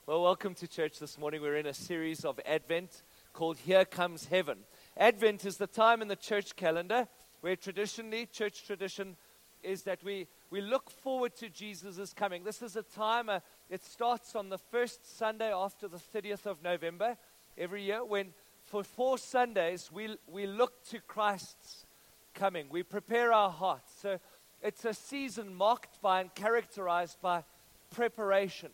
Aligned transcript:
Well, 0.08 0.24
welcome 0.24 0.56
to 0.56 0.68
church 0.68 0.98
this 0.98 1.20
morning. 1.20 1.44
We're 1.44 1.58
in 1.58 1.68
a 1.68 1.76
series 1.76 2.26
of 2.26 2.40
Advent 2.44 3.04
called 3.34 3.60
Here 3.60 3.86
Comes 3.86 4.26
Heaven. 4.26 4.58
Advent 4.98 5.46
is 5.46 5.58
the 5.58 5.68
time 5.68 6.02
in 6.02 6.08
the 6.08 6.16
church 6.16 6.56
calendar 6.56 7.08
where 7.42 7.56
traditionally, 7.56 8.26
church 8.26 8.66
tradition 8.66 9.16
is 9.62 9.84
that 9.84 10.04
we, 10.04 10.28
we 10.50 10.62
look 10.62 10.90
forward 10.90 11.36
to 11.36 11.50
Jesus' 11.50 12.14
coming. 12.14 12.44
This 12.44 12.62
is 12.62 12.76
a 12.76 12.84
time, 12.84 13.30
uh, 13.30 13.40
it 13.70 13.84
starts 13.84 14.36
on 14.36 14.50
the 14.50 14.58
first 14.58 15.18
Sunday 15.18 15.52
after 15.52 15.88
the 15.88 15.98
30th 15.98 16.46
of 16.46 16.64
November 16.64 17.18
every 17.58 17.84
year 17.84 18.04
when 18.04 18.34
for 18.64 18.84
four 18.84 19.18
Sundays 19.18 19.90
we, 19.92 20.16
we 20.28 20.46
look 20.46 20.84
to 20.90 21.00
Christ's 21.00 21.86
coming. 22.34 22.68
We 22.70 22.84
prepare 22.84 23.34
our 23.34 23.50
hearts. 23.50 23.92
So 24.02 24.20
it's 24.62 24.86
a 24.86 24.94
season 24.94 25.56
marked 25.56 26.02
by 26.02 26.22
and 26.22 26.34
characterized 26.34 27.22
by 27.22 27.44
preparation, 27.92 28.70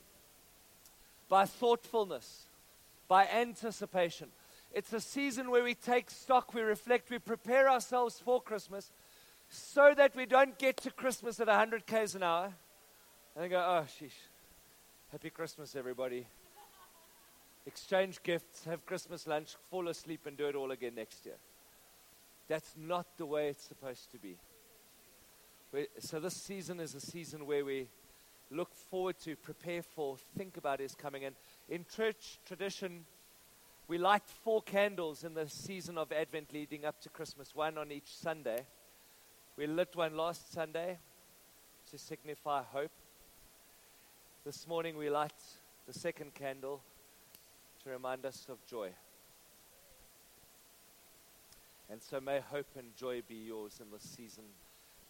by 1.30 1.46
thoughtfulness, 1.46 2.48
by 3.08 3.28
anticipation. 3.28 4.30
It's 4.74 4.94
a 4.94 5.02
season 5.02 5.52
where 5.52 5.64
we 5.64 5.76
take 5.76 6.10
stock, 6.10 6.54
we 6.54 6.62
reflect, 6.62 7.10
we 7.10 7.20
prepare 7.20 7.70
ourselves 7.70 8.20
for 8.24 8.42
Christmas 8.42 8.92
so 9.50 9.94
that 9.96 10.16
we 10.16 10.26
don't 10.26 10.58
get 10.58 10.78
to 10.78 10.92
Christmas 10.92 11.40
at 11.40 11.48
100 11.48 11.86
k's 11.86 12.16
an 12.16 12.24
hour 12.24 12.54
and 13.36 13.50
go, 13.50 13.58
oh, 13.58 13.86
sheesh, 13.86 14.12
happy 15.12 15.30
Christmas, 15.30 15.76
everybody. 15.76 16.26
Exchange 17.66 18.24
gifts, 18.24 18.64
have 18.64 18.86
Christmas 18.86 19.28
lunch, 19.28 19.56
fall 19.70 19.90
asleep, 19.90 20.22
and 20.26 20.38
do 20.38 20.48
it 20.48 20.56
all 20.56 20.72
again 20.72 20.96
next 20.96 21.26
year. 21.26 21.36
That's 22.48 22.74
not 22.78 23.06
the 23.18 23.26
way 23.26 23.50
it's 23.50 23.66
supposed 23.66 24.10
to 24.12 24.18
be. 24.18 24.38
we 25.74 25.88
so, 26.00 26.22
this 26.22 26.36
season 26.36 26.80
is 26.80 26.96
a 26.96 27.02
season 27.02 27.46
where 27.46 27.66
we 27.66 27.88
look 28.50 28.74
forward 28.74 29.20
to, 29.26 29.36
prepare 29.36 29.82
for, 29.82 30.16
think 30.38 30.56
about 30.56 30.80
His 30.80 30.96
coming. 30.96 31.26
And 31.26 31.36
in 31.68 31.86
church 31.94 32.40
tradition, 32.48 33.04
we 33.90 33.98
light 33.98 34.24
four 34.46 34.62
candles 34.62 35.26
in 35.26 35.34
the 35.34 35.50
season 35.50 35.98
of 35.98 36.14
Advent 36.14 36.54
leading 36.54 36.86
up 36.86 37.02
to 37.02 37.10
Christmas, 37.10 37.54
one 37.54 37.78
on 37.78 37.92
each 37.92 38.16
Sunday. 38.16 38.66
We 39.58 39.68
lit 39.68 39.94
one 39.94 40.16
last 40.16 40.54
Sunday 40.54 41.00
to 41.90 41.98
signify 41.98 42.64
hope. 42.64 42.92
This 44.44 44.68
morning 44.68 44.98
we 44.98 45.12
light 45.12 45.36
the 45.86 45.94
second 45.94 46.34
candle 46.34 46.82
to 47.84 47.92
remind 47.92 48.26
us 48.26 48.48
of 48.50 48.58
joy. 48.66 48.90
And 51.92 52.02
so 52.02 52.20
may 52.20 52.40
hope 52.40 52.66
and 52.76 52.88
joy 52.96 53.22
be 53.28 53.36
yours 53.36 53.80
in 53.80 53.92
the 53.92 54.00
season 54.00 54.46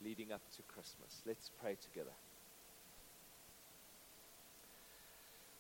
leading 0.04 0.34
up 0.34 0.42
to 0.58 0.62
Christmas. 0.64 1.22
Let's 1.26 1.50
pray 1.62 1.78
together. 1.82 2.12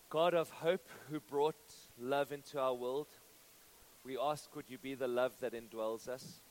God 0.09 0.33
of 0.33 0.49
hope, 0.49 0.89
who 1.09 1.21
brought 1.21 1.55
love 1.97 2.33
into 2.33 2.59
our 2.59 2.73
world, 2.73 3.07
we 4.03 4.17
ask, 4.21 4.53
would 4.53 4.69
you 4.69 4.79
be 4.79 4.95
the 4.95 5.07
love 5.07 5.31
that 5.39 5.53
indwells 5.53 6.09
us? 6.09 6.41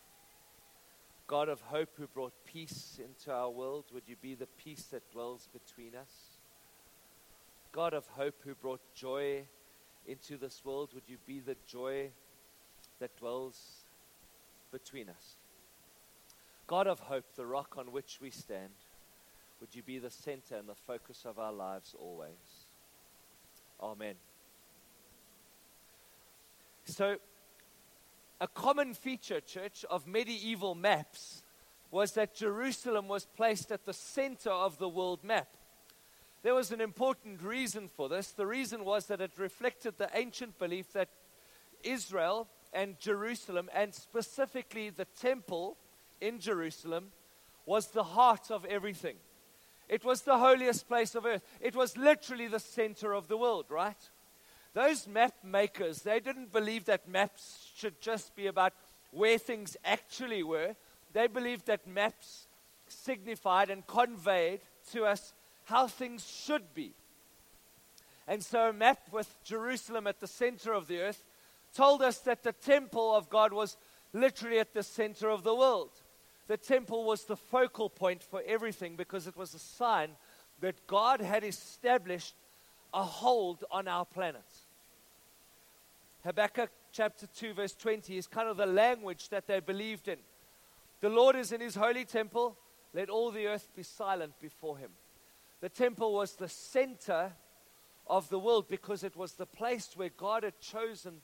God 1.26 1.50
of 1.50 1.60
hope, 1.60 1.90
who 1.98 2.06
brought 2.06 2.32
peace 2.46 2.98
into 2.98 3.30
our 3.30 3.50
world, 3.50 3.84
would 3.92 4.08
you 4.08 4.16
be 4.22 4.34
the 4.34 4.48
peace 4.56 4.84
that 4.84 5.12
dwells 5.12 5.50
between 5.52 5.94
us? 5.94 6.39
God 7.72 7.94
of 7.94 8.06
hope, 8.08 8.34
who 8.44 8.54
brought 8.54 8.80
joy 8.94 9.42
into 10.06 10.36
this 10.36 10.64
world, 10.64 10.90
would 10.94 11.08
you 11.08 11.18
be 11.26 11.38
the 11.38 11.56
joy 11.66 12.10
that 12.98 13.16
dwells 13.16 13.84
between 14.72 15.08
us? 15.08 15.36
God 16.66 16.86
of 16.86 17.00
hope, 17.00 17.24
the 17.36 17.46
rock 17.46 17.76
on 17.78 17.92
which 17.92 18.18
we 18.20 18.30
stand, 18.30 18.72
would 19.60 19.74
you 19.74 19.82
be 19.82 19.98
the 19.98 20.10
center 20.10 20.56
and 20.56 20.68
the 20.68 20.74
focus 20.74 21.24
of 21.24 21.38
our 21.38 21.52
lives 21.52 21.94
always? 21.98 22.66
Amen. 23.80 24.14
So, 26.86 27.16
a 28.40 28.48
common 28.48 28.94
feature, 28.94 29.40
church, 29.40 29.84
of 29.90 30.06
medieval 30.06 30.74
maps 30.74 31.42
was 31.90 32.12
that 32.12 32.34
Jerusalem 32.34 33.06
was 33.06 33.26
placed 33.26 33.70
at 33.70 33.84
the 33.84 33.92
center 33.92 34.50
of 34.50 34.78
the 34.78 34.88
world 34.88 35.22
map. 35.22 35.48
There 36.42 36.54
was 36.54 36.72
an 36.72 36.80
important 36.80 37.42
reason 37.42 37.88
for 37.88 38.08
this. 38.08 38.32
The 38.32 38.46
reason 38.46 38.84
was 38.84 39.06
that 39.06 39.20
it 39.20 39.32
reflected 39.36 39.98
the 39.98 40.08
ancient 40.14 40.58
belief 40.58 40.92
that 40.94 41.10
Israel 41.82 42.48
and 42.72 42.98
Jerusalem, 42.98 43.68
and 43.74 43.94
specifically 43.94 44.90
the 44.90 45.04
temple 45.04 45.76
in 46.20 46.38
Jerusalem, 46.38 47.08
was 47.66 47.88
the 47.88 48.02
heart 48.02 48.50
of 48.50 48.64
everything. 48.64 49.16
It 49.88 50.04
was 50.04 50.22
the 50.22 50.38
holiest 50.38 50.88
place 50.88 51.14
of 51.14 51.26
earth. 51.26 51.42
It 51.60 51.74
was 51.74 51.96
literally 51.96 52.46
the 52.46 52.60
center 52.60 53.12
of 53.12 53.28
the 53.28 53.36
world, 53.36 53.66
right? 53.68 54.08
Those 54.72 55.08
map 55.08 55.34
makers, 55.42 56.02
they 56.02 56.20
didn't 56.20 56.52
believe 56.52 56.84
that 56.84 57.08
maps 57.08 57.70
should 57.74 58.00
just 58.00 58.36
be 58.36 58.46
about 58.46 58.72
where 59.10 59.36
things 59.36 59.76
actually 59.84 60.42
were. 60.42 60.76
They 61.12 61.26
believed 61.26 61.66
that 61.66 61.88
maps 61.88 62.46
signified 62.86 63.68
and 63.68 63.86
conveyed 63.86 64.60
to 64.92 65.04
us 65.04 65.32
how 65.70 65.86
things 65.86 66.26
should 66.26 66.74
be. 66.74 66.92
And 68.26 68.44
so, 68.44 68.68
a 68.68 68.72
map 68.72 68.98
with 69.10 69.34
Jerusalem 69.44 70.06
at 70.06 70.20
the 70.20 70.26
center 70.26 70.72
of 70.72 70.86
the 70.86 71.00
earth 71.00 71.24
told 71.74 72.02
us 72.02 72.18
that 72.18 72.42
the 72.42 72.52
temple 72.52 73.14
of 73.14 73.30
God 73.30 73.52
was 73.52 73.76
literally 74.12 74.58
at 74.58 74.74
the 74.74 74.82
center 74.82 75.30
of 75.30 75.44
the 75.44 75.54
world. 75.54 75.90
The 76.48 76.56
temple 76.56 77.04
was 77.04 77.24
the 77.24 77.36
focal 77.36 77.88
point 77.88 78.22
for 78.22 78.42
everything 78.46 78.96
because 78.96 79.26
it 79.26 79.36
was 79.36 79.54
a 79.54 79.58
sign 79.58 80.10
that 80.60 80.86
God 80.86 81.20
had 81.20 81.44
established 81.44 82.34
a 82.92 83.04
hold 83.04 83.64
on 83.70 83.86
our 83.86 84.04
planet. 84.04 84.46
Habakkuk 86.24 86.70
chapter 86.92 87.26
2, 87.26 87.54
verse 87.54 87.74
20 87.74 88.16
is 88.16 88.26
kind 88.26 88.48
of 88.48 88.56
the 88.56 88.66
language 88.66 89.28
that 89.28 89.46
they 89.46 89.60
believed 89.60 90.08
in. 90.08 90.18
The 91.00 91.08
Lord 91.08 91.36
is 91.36 91.52
in 91.52 91.60
his 91.60 91.76
holy 91.76 92.04
temple, 92.04 92.58
let 92.92 93.08
all 93.08 93.30
the 93.30 93.46
earth 93.46 93.68
be 93.74 93.84
silent 93.84 94.34
before 94.40 94.76
him. 94.76 94.90
The 95.60 95.68
temple 95.68 96.14
was 96.14 96.32
the 96.32 96.48
center 96.48 97.32
of 98.06 98.28
the 98.28 98.38
world 98.38 98.68
because 98.68 99.04
it 99.04 99.16
was 99.16 99.32
the 99.32 99.46
place 99.46 99.90
where 99.94 100.08
God 100.08 100.42
had 100.42 100.58
chosen 100.60 101.20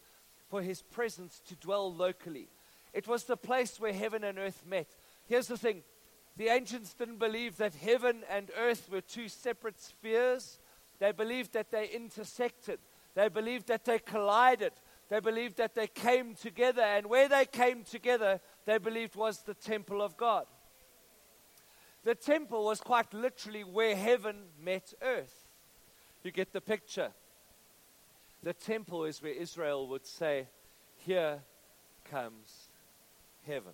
for 0.48 0.62
his 0.62 0.82
presence 0.82 1.40
to 1.48 1.56
dwell 1.56 1.92
locally. 1.92 2.48
It 2.92 3.08
was 3.08 3.24
the 3.24 3.36
place 3.36 3.80
where 3.80 3.92
heaven 3.92 4.24
and 4.24 4.38
earth 4.38 4.62
met. 4.66 4.88
Here's 5.26 5.48
the 5.48 5.58
thing 5.58 5.82
the 6.36 6.48
ancients 6.48 6.92
didn't 6.92 7.18
believe 7.18 7.56
that 7.56 7.74
heaven 7.74 8.22
and 8.30 8.50
earth 8.58 8.88
were 8.90 9.00
two 9.00 9.28
separate 9.28 9.80
spheres, 9.80 10.58
they 10.98 11.12
believed 11.12 11.54
that 11.54 11.70
they 11.70 11.88
intersected, 11.88 12.78
they 13.14 13.28
believed 13.28 13.68
that 13.68 13.84
they 13.84 13.98
collided. 13.98 14.72
They 15.08 15.20
believed 15.20 15.58
that 15.58 15.74
they 15.74 15.86
came 15.86 16.34
together, 16.34 16.82
and 16.82 17.06
where 17.06 17.28
they 17.28 17.44
came 17.44 17.84
together, 17.84 18.40
they 18.64 18.78
believed 18.78 19.14
was 19.14 19.38
the 19.42 19.54
temple 19.54 20.02
of 20.02 20.16
God. 20.16 20.46
The 22.06 22.14
temple 22.14 22.66
was 22.66 22.80
quite 22.80 23.12
literally 23.12 23.64
where 23.64 23.96
heaven 23.96 24.36
met 24.62 24.94
earth. 25.02 25.48
You 26.22 26.30
get 26.30 26.52
the 26.52 26.60
picture. 26.60 27.10
The 28.44 28.52
temple 28.52 29.06
is 29.06 29.20
where 29.20 29.32
Israel 29.32 29.88
would 29.88 30.06
say, 30.06 30.46
Here 30.98 31.40
comes 32.08 32.68
heaven. 33.44 33.72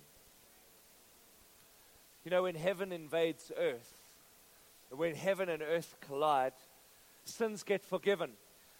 You 2.25 2.31
know, 2.31 2.41
when 2.41 2.55
heaven 2.55 2.91
invades 2.91 3.51
earth, 3.55 3.93
when 4.89 5.13
heaven 5.13 5.47
and 5.47 5.61
earth 5.61 5.95
collide, 6.01 6.53
sins 7.25 7.61
get 7.61 7.85
forgiven. 7.85 8.31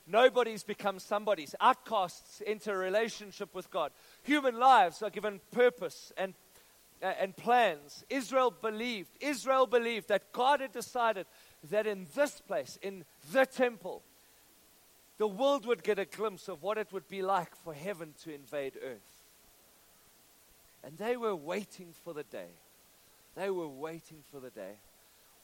Nobody's 0.07 0.63
become 0.63 0.97
somebody's. 0.97 1.53
Outcasts 1.61 2.41
enter 2.47 2.73
a 2.73 2.77
relationship 2.77 3.53
with 3.53 3.69
God. 3.69 3.91
Human 4.23 4.59
lives 4.59 5.03
are 5.03 5.11
given 5.11 5.41
purpose 5.51 6.11
and, 6.17 6.33
and 7.03 7.35
plans. 7.35 8.03
Israel 8.09 8.51
believed, 8.51 9.11
Israel 9.19 9.67
believed 9.67 10.07
that 10.07 10.31
God 10.31 10.61
had 10.61 10.71
decided 10.71 11.25
that 11.69 11.85
in 11.85 12.07
this 12.15 12.41
place, 12.41 12.79
in 12.81 13.05
the 13.31 13.45
temple, 13.45 14.01
the 15.17 15.27
world 15.27 15.65
would 15.65 15.83
get 15.83 15.99
a 15.99 16.05
glimpse 16.05 16.47
of 16.47 16.63
what 16.63 16.77
it 16.77 16.91
would 16.91 17.07
be 17.07 17.21
like 17.21 17.55
for 17.55 17.73
heaven 17.73 18.13
to 18.23 18.33
invade 18.33 18.73
earth. 18.83 19.23
And 20.83 20.97
they 20.97 21.17
were 21.17 21.35
waiting 21.35 21.93
for 22.03 22.13
the 22.13 22.23
day. 22.23 22.49
They 23.35 23.49
were 23.49 23.67
waiting 23.67 24.23
for 24.31 24.39
the 24.39 24.49
day 24.49 24.77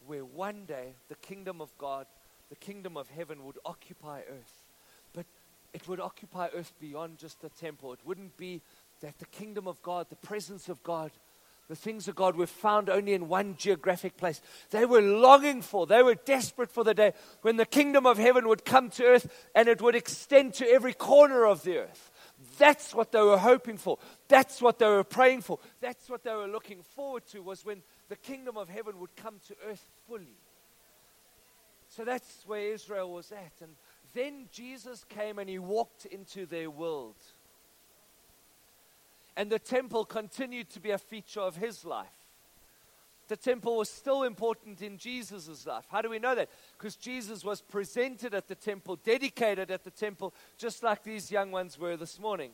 where 0.06 0.26
one 0.26 0.66
day 0.66 0.94
the 1.08 1.16
kingdom 1.16 1.62
of 1.62 1.78
God 1.78 2.06
the 2.50 2.56
kingdom 2.56 2.98
of 2.98 3.10
heaven 3.10 3.46
would 3.46 3.58
occupy 3.64 4.22
earth. 4.22 4.66
But 5.14 5.26
it 5.74 5.88
would 5.88 6.00
occupy 6.00 6.50
earth 6.54 6.74
beyond 6.80 7.20
just 7.20 7.42
the 7.42 7.50
temple. 7.50 7.94
It 7.94 8.00
wouldn't 8.04 8.36
be 8.38 8.62
that 9.02 9.20
the 9.20 9.26
kingdom 9.26 9.68
of 9.68 9.82
God, 9.82 10.08
the 10.10 10.16
presence 10.16 10.68
of 10.68 10.82
God, 10.84 11.12
The 11.70 11.76
things 11.76 12.08
of 12.08 12.16
God 12.16 12.36
were 12.36 12.48
found 12.48 12.90
only 12.90 13.14
in 13.14 13.28
one 13.28 13.56
geographic 13.56 14.18
place. 14.18 14.42
They 14.72 14.86
were 14.86 15.02
longing 15.02 15.62
for, 15.62 15.86
they 15.86 16.02
were 16.02 16.16
desperate 16.16 16.72
for 16.72 16.84
the 16.84 16.96
day 16.96 17.14
when 17.44 17.58
the 17.58 17.66
kingdom 17.66 18.08
of 18.08 18.18
heaven 18.18 18.48
would 18.48 18.66
come 18.66 18.90
to 18.92 19.06
earth 19.06 19.32
and 19.54 19.70
it 19.70 19.80
would 19.80 19.96
extend 19.96 20.56
to 20.56 20.68
every 20.68 20.94
corner 20.94 21.46
of 21.46 21.62
the 21.62 21.78
earth. 21.78 22.12
That's 22.58 22.96
what 22.96 23.12
they 23.12 23.22
were 23.22 23.38
hoping 23.38 23.78
for. 23.78 24.00
That's 24.28 24.64
what 24.64 24.80
they 24.80 24.88
were 24.88 25.04
praying 25.04 25.42
for. 25.42 25.60
That's 25.80 26.10
what 26.10 26.24
they 26.24 26.34
were 26.34 26.48
looking 26.48 26.82
forward 26.82 27.28
to 27.28 27.44
was 27.44 27.64
when 27.64 27.84
the 28.08 28.16
kingdom 28.16 28.58
of 28.58 28.68
heaven 28.68 28.98
would 29.00 29.16
come 29.16 29.40
to 29.48 29.56
earth 29.70 29.88
fully. 30.08 30.40
So 31.90 32.04
that's 32.04 32.44
where 32.48 32.74
Israel 32.74 33.14
was 33.14 33.32
at. 33.32 33.54
And 33.62 33.76
then 34.16 34.48
Jesus 34.52 35.04
came 35.04 35.38
and 35.38 35.48
he 35.48 35.60
walked 35.60 36.06
into 36.08 36.48
their 36.48 36.72
world. 36.72 37.16
And 39.40 39.50
the 39.50 39.58
temple 39.58 40.04
continued 40.04 40.70
to 40.72 40.82
be 40.82 40.92
a 40.92 40.98
feature 40.98 41.40
of 41.40 41.56
his 41.56 41.86
life. 41.86 42.28
The 43.30 43.38
temple 43.38 43.78
was 43.78 43.90
still 43.90 44.24
important 44.24 44.82
in 44.82 44.98
Jesus' 44.98 45.66
life. 45.66 45.86
How 45.90 46.02
do 46.02 46.10
we 46.10 46.20
know 46.20 46.36
that? 46.36 46.50
Because 46.78 46.98
Jesus 46.98 47.46
was 47.46 47.62
presented 47.62 48.34
at 48.34 48.50
the 48.50 48.56
temple, 48.56 48.98
dedicated 48.98 49.72
at 49.72 49.86
the 49.86 49.92
temple, 49.92 50.34
just 50.58 50.84
like 50.84 51.04
these 51.04 51.32
young 51.32 51.52
ones 51.52 51.80
were 51.80 51.96
this 51.96 52.20
morning. 52.20 52.52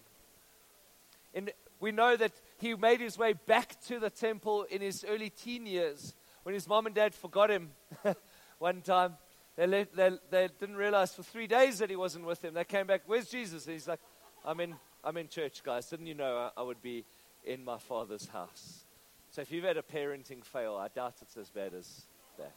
And 1.34 1.52
we 1.80 1.92
know 1.92 2.16
that 2.18 2.34
he 2.60 2.76
made 2.76 3.02
his 3.02 3.18
way 3.18 3.34
back 3.34 3.82
to 3.88 4.00
the 4.00 4.12
temple 4.12 4.68
in 4.70 4.82
his 4.82 5.04
early 5.10 5.32
teen 5.32 5.66
years 5.66 6.14
when 6.44 6.54
his 6.54 6.68
mom 6.68 6.86
and 6.86 6.94
dad 6.94 7.16
forgot 7.16 7.50
him 7.50 7.72
one 8.60 8.84
time. 8.84 9.18
They, 9.56 9.66
let, 9.66 9.96
they, 9.96 10.12
they 10.30 10.50
didn't 10.60 10.76
realize 10.76 11.16
for 11.16 11.24
three 11.24 11.48
days 11.48 11.80
that 11.80 11.90
he 11.90 11.96
wasn't 11.96 12.26
with 12.28 12.44
them. 12.44 12.54
They 12.54 12.64
came 12.64 12.86
back, 12.86 13.02
Where's 13.08 13.28
Jesus? 13.28 13.66
And 13.66 13.74
he's 13.74 13.88
like, 13.88 14.02
I'm 14.46 14.60
in, 14.60 14.76
I'm 15.06 15.18
in 15.18 15.28
church, 15.28 15.62
guys. 15.64 15.88
Didn't 15.88 16.08
you 16.08 16.16
know 16.16 16.36
I, 16.36 16.62
I 16.62 16.64
would 16.64 16.82
be 16.82 17.06
in 17.44 17.64
my 17.64 17.78
father's 17.78 18.28
house? 18.28 18.86
So 19.30 19.42
if 19.42 19.52
you've 19.52 19.64
had 19.64 19.78
a 19.78 19.84
parenting 19.84 20.44
fail, 20.44 20.76
I 20.76 20.88
doubt 20.88 21.14
it's 21.22 21.38
as 21.38 21.52
bad 21.52 21.76
as 21.76 22.06
that. 22.40 22.56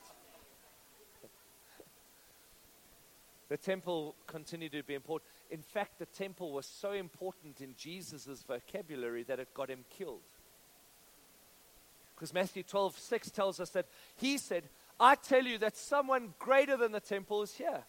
the 3.51 3.59
temple 3.59 4.15
continued 4.27 4.73
to 4.73 4.83
be 4.83 4.95
important. 4.95 5.31
In 5.51 5.61
fact, 5.61 5.99
the 5.99 6.07
temple 6.07 6.53
was 6.53 6.65
so 6.65 6.93
important 6.93 7.61
in 7.61 7.75
Jesus' 7.77 8.43
vocabulary 8.49 9.25
that 9.25 9.39
it 9.39 9.53
got 9.53 9.69
him 9.69 9.85
killed. 9.91 10.23
Because 12.15 12.33
Matthew 12.33 12.63
12, 12.63 12.99
6 12.99 13.31
tells 13.31 13.61
us 13.61 13.71
that 13.71 13.89
he 14.17 14.39
said, 14.39 14.65
I 14.99 15.17
tell 15.17 15.45
you 15.45 15.59
that 15.59 15.77
someone 15.77 16.33
greater 16.39 16.79
than 16.79 16.93
the 16.93 17.01
temple 17.01 17.43
is 17.43 17.55
here. 17.55 17.85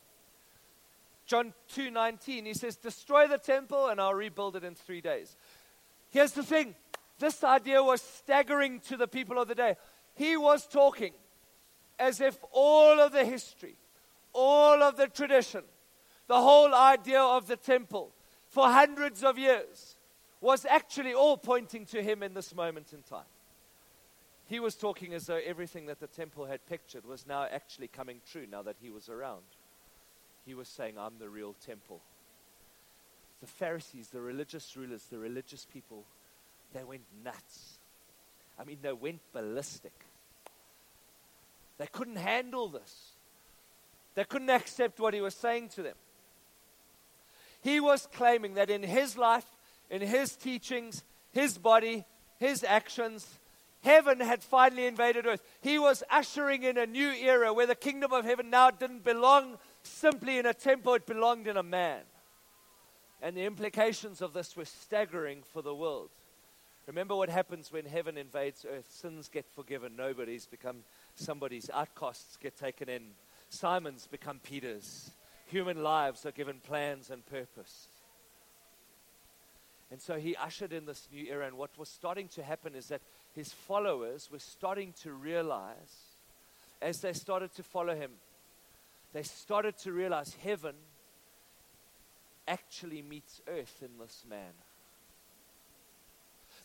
John 1.30 1.54
2:19 1.76 2.48
he 2.48 2.56
says 2.56 2.76
destroy 2.76 3.28
the 3.28 3.38
temple 3.38 3.90
and 3.90 4.02
I'll 4.02 4.16
rebuild 4.16 4.56
it 4.56 4.64
in 4.64 4.74
3 4.74 5.00
days. 5.00 5.38
Here's 6.10 6.32
the 6.32 6.42
thing. 6.44 6.76
This 7.20 7.44
idea 7.44 7.84
was 7.84 8.02
staggering 8.02 8.80
to 8.82 8.98
the 8.98 9.08
people 9.08 9.38
of 9.38 9.48
the 9.48 9.54
day. 9.54 9.78
He 10.16 10.36
was 10.38 10.66
talking 10.66 11.14
as 12.00 12.20
if 12.20 12.44
all 12.52 13.00
of 13.00 13.12
the 13.12 13.24
history, 13.24 13.76
all 14.34 14.82
of 14.82 14.98
the 14.98 15.08
tradition, 15.08 15.64
the 16.26 16.42
whole 16.42 16.74
idea 16.74 17.22
of 17.22 17.46
the 17.46 17.58
temple 17.58 18.12
for 18.48 18.68
hundreds 18.68 19.24
of 19.24 19.38
years 19.38 19.98
was 20.42 20.66
actually 20.66 21.14
all 21.14 21.38
pointing 21.38 21.86
to 21.86 22.02
him 22.02 22.24
in 22.24 22.34
this 22.34 22.56
moment 22.56 22.92
in 22.92 23.04
time. 23.04 23.30
He 24.48 24.60
was 24.60 24.76
talking 24.76 25.14
as 25.14 25.28
though 25.28 25.36
everything 25.46 25.86
that 25.86 26.00
the 26.00 26.08
temple 26.08 26.46
had 26.46 26.66
pictured 26.66 27.06
was 27.06 27.28
now 27.28 27.44
actually 27.44 27.88
coming 27.88 28.22
true 28.26 28.48
now 28.48 28.64
that 28.64 28.78
he 28.82 28.90
was 28.90 29.10
around. 29.10 29.44
He 30.50 30.56
was 30.56 30.68
saying, 30.68 30.96
I'm 30.98 31.20
the 31.20 31.30
real 31.30 31.54
temple. 31.64 32.02
The 33.40 33.46
Pharisees, 33.46 34.08
the 34.08 34.20
religious 34.20 34.76
rulers, 34.76 35.04
the 35.04 35.20
religious 35.20 35.64
people, 35.72 36.06
they 36.74 36.84
went 36.84 37.04
nuts. 37.24 37.78
I 38.60 38.64
mean, 38.64 38.80
they 38.82 38.92
went 38.92 39.20
ballistic. 39.32 39.94
They 41.78 41.86
couldn't 41.86 42.16
handle 42.16 42.68
this. 42.68 43.12
They 44.16 44.24
couldn't 44.24 44.50
accept 44.50 45.00
what 45.00 45.14
he 45.14 45.22
was 45.22 45.36
saying 45.36 45.70
to 45.76 45.84
them. 45.84 45.96
He 47.62 47.80
was 47.80 48.08
claiming 48.12 48.56
that 48.56 48.72
in 48.72 48.82
his 48.82 49.20
life, 49.20 49.46
in 49.92 50.02
his 50.02 50.36
teachings, 50.36 51.04
his 51.32 51.60
body, 51.60 52.06
his 52.40 52.64
actions, 52.64 53.38
Heaven 53.82 54.20
had 54.20 54.44
finally 54.44 54.88
invaded 54.88 55.26
earth. 55.26 55.42
He 55.62 55.80
was 55.80 56.04
ushering 56.10 56.64
in 56.64 56.78
a 56.78 56.86
new 56.86 57.12
era 57.12 57.54
where 57.54 57.68
the 57.68 57.76
kingdom 57.76 58.12
of 58.12 58.26
heaven 58.26 58.50
now 58.50 58.72
didn't 58.72 59.06
belong 59.06 59.58
simply 59.84 60.38
in 60.38 60.46
a 60.46 60.54
temple, 60.54 60.94
it 60.96 61.06
belonged 61.06 61.48
in 61.48 61.58
a 61.58 61.64
man. 61.64 62.02
And 63.22 63.36
the 63.36 63.46
implications 63.46 64.22
of 64.22 64.34
this 64.34 64.56
were 64.56 64.66
staggering 64.66 65.44
for 65.44 65.62
the 65.62 65.76
world. 65.76 66.10
Remember 66.88 67.16
what 67.16 67.30
happens 67.30 67.72
when 67.72 67.86
heaven 67.86 68.18
invades 68.18 68.66
earth 68.68 68.90
sins 68.90 69.30
get 69.30 69.46
forgiven, 69.54 69.96
nobody's 69.96 70.48
become 70.48 70.78
somebody's, 71.16 71.70
outcasts 71.72 72.38
get 72.38 72.58
taken 72.58 72.90
in, 72.90 73.12
Simons 73.50 74.08
become 74.08 74.40
Peters, 74.40 75.12
human 75.46 75.84
lives 75.84 76.26
are 76.26 76.32
given 76.32 76.60
plans 76.60 77.12
and 77.12 77.24
purpose. 77.26 77.90
And 79.92 80.02
so 80.02 80.18
he 80.18 80.36
ushered 80.36 80.72
in 80.74 80.86
this 80.86 81.08
new 81.12 81.26
era, 81.30 81.48
and 81.48 81.58
what 81.58 81.78
was 81.78 81.90
starting 81.90 82.28
to 82.30 82.44
happen 82.44 82.74
is 82.74 82.88
that 82.88 83.02
his 83.36 83.52
followers 83.54 84.30
were 84.32 84.40
starting 84.40 84.94
to 85.04 85.12
realize, 85.12 86.16
as 86.82 87.02
they 87.02 87.14
started 87.14 87.54
to 87.56 87.64
follow 87.64 87.96
him, 87.96 88.12
they 89.14 89.24
started 89.24 89.78
to 89.80 89.92
realize 89.92 90.36
heaven 90.44 90.76
actually 92.48 93.02
meets 93.02 93.42
earth 93.48 93.82
in 93.82 93.98
this 94.00 94.24
man. 94.30 94.54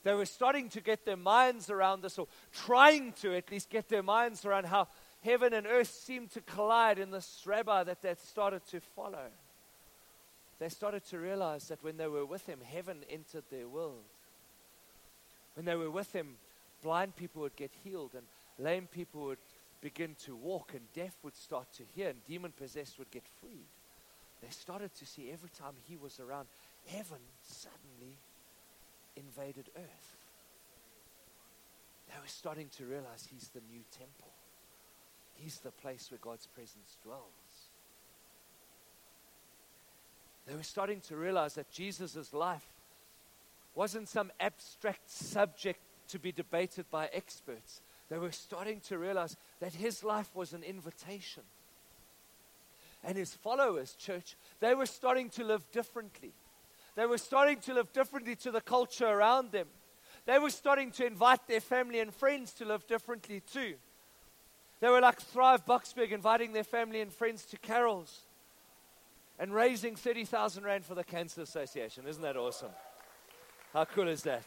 They 0.03 0.15
were 0.15 0.27
starting 0.27 0.69
to 0.71 0.81
get 0.81 1.07
their 1.07 1.17
minds 1.17 1.71
around 1.71 2.03
this, 2.03 2.19
or 2.19 2.29
trying 2.53 3.13
to 3.23 3.35
at 3.35 3.51
least 3.51 3.71
get 3.71 3.89
their 3.89 4.03
minds 4.03 4.45
around 4.45 4.67
how 4.67 4.89
heaven 5.23 5.55
and 5.55 5.67
earth 5.67 5.91
seemed 5.91 6.31
to 6.33 6.43
collide 6.43 6.99
in 6.99 7.11
this 7.11 7.43
rabbi 7.47 7.83
that 7.85 8.03
they 8.03 8.15
started 8.23 8.67
to 8.67 8.81
follow. 8.81 9.31
They 10.59 10.69
started 10.69 11.05
to 11.07 11.19
realize 11.19 11.69
that 11.69 11.83
when 11.83 11.97
they 11.97 12.07
were 12.07 12.27
with 12.27 12.47
him, 12.47 12.61
heaven 12.63 12.99
entered 13.09 13.45
their 13.51 13.67
world. 13.67 14.05
When 15.55 15.65
they 15.65 15.75
were 15.75 15.91
with 15.91 16.13
him, 16.13 16.37
blind 16.83 17.17
people 17.17 17.43
would 17.43 17.57
get 17.57 17.71
healed 17.83 18.11
and 18.15 18.25
lame 18.59 18.87
people 18.87 19.23
would 19.23 19.39
begin 19.81 20.15
to 20.25 20.35
walk 20.35 20.73
and 20.75 20.83
deaf 20.93 21.13
would 21.23 21.37
start 21.37 21.73
to 21.75 21.83
hear 21.95 22.09
and 22.09 22.25
demon 22.27 22.53
possessed 22.53 22.99
would 22.99 23.11
get 23.11 23.27
freed. 23.41 23.69
They 24.43 24.51
started 24.51 24.95
to 24.97 25.07
see 25.07 25.31
every 25.33 25.51
time 25.51 25.75
he 25.89 25.97
was 25.97 26.21
around, 26.21 26.49
heaven 26.87 27.19
suddenly 27.43 28.19
invaded 29.17 29.71
earth. 29.77 30.17
They 32.09 32.21
were 32.21 32.29
starting 32.29 32.69
to 32.77 32.85
realize 32.85 33.29
he's 33.31 33.49
the 33.49 33.61
new 33.71 33.83
temple. 33.91 34.33
He's 35.35 35.59
the 35.59 35.71
place 35.71 36.11
where 36.11 36.19
God's 36.21 36.47
presence 36.47 36.97
dwells. 37.03 37.23
They 40.47 40.55
were 40.55 40.63
starting 40.63 41.01
to 41.09 41.17
realize 41.17 41.55
that 41.55 41.71
Jesus' 41.71 42.33
life 42.33 42.67
wasn't 43.75 44.09
some 44.09 44.31
abstract 44.39 45.11
subject 45.11 45.81
to 46.09 46.19
be 46.19 46.33
debated 46.33 46.85
by 46.91 47.09
experts. 47.13 47.81
They 48.11 48.19
were 48.19 48.33
starting 48.33 48.81
to 48.89 48.99
realize 48.99 49.37
that 49.61 49.75
his 49.75 50.05
life 50.05 50.35
was 50.35 50.53
an 50.53 50.63
invitation. 50.63 51.43
And 53.03 53.17
his 53.17 53.35
followers, 53.35 53.95
church, 53.95 54.37
they 54.61 54.75
were 54.75 54.87
starting 54.87 55.31
to 55.31 55.45
live 55.45 55.71
differently. 55.73 56.33
They 56.97 57.07
were 57.07 57.19
starting 57.19 57.59
to 57.61 57.75
live 57.75 57.93
differently 57.93 58.37
to 58.37 58.51
the 58.51 58.61
culture 58.61 59.07
around 59.07 59.53
them. 59.53 59.67
They 60.27 60.39
were 60.39 60.51
starting 60.51 60.91
to 60.93 61.07
invite 61.07 61.47
their 61.47 61.61
family 61.61 62.01
and 62.01 62.15
friends 62.15 62.53
to 62.55 62.65
live 62.65 62.87
differently 62.87 63.43
too. 63.53 63.75
They 64.81 64.89
were 64.89 65.01
like 65.01 65.21
Thrive 65.21 65.65
Boksburg, 65.67 66.13
inviting 66.13 66.53
their 66.53 66.65
family 66.65 67.01
and 67.01 67.13
friends 67.13 67.45
to 67.47 67.59
carols 67.59 68.21
and 69.39 69.53
raising 69.53 69.97
30,000 69.97 70.65
Rand 70.65 70.85
for 70.85 70.95
the 70.95 71.05
Cancer 71.05 71.43
Association. 71.43 72.07
Isn't 72.07 72.23
that 72.23 72.37
awesome? 72.37 72.71
How 73.73 73.85
cool 73.85 74.09
is 74.09 74.23
that? 74.23 74.43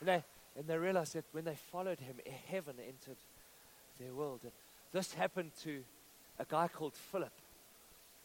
And 0.00 0.08
they, 0.08 0.24
and 0.56 0.66
they 0.66 0.76
realized 0.76 1.14
that 1.14 1.24
when 1.32 1.44
they 1.44 1.56
followed 1.56 2.00
him, 2.00 2.16
eh, 2.24 2.30
heaven 2.50 2.76
entered 2.78 3.16
their 3.98 4.12
world. 4.14 4.40
And 4.42 4.52
this 4.92 5.14
happened 5.14 5.50
to 5.62 5.82
a 6.38 6.44
guy 6.44 6.68
called 6.68 6.94
Philip. 6.94 7.32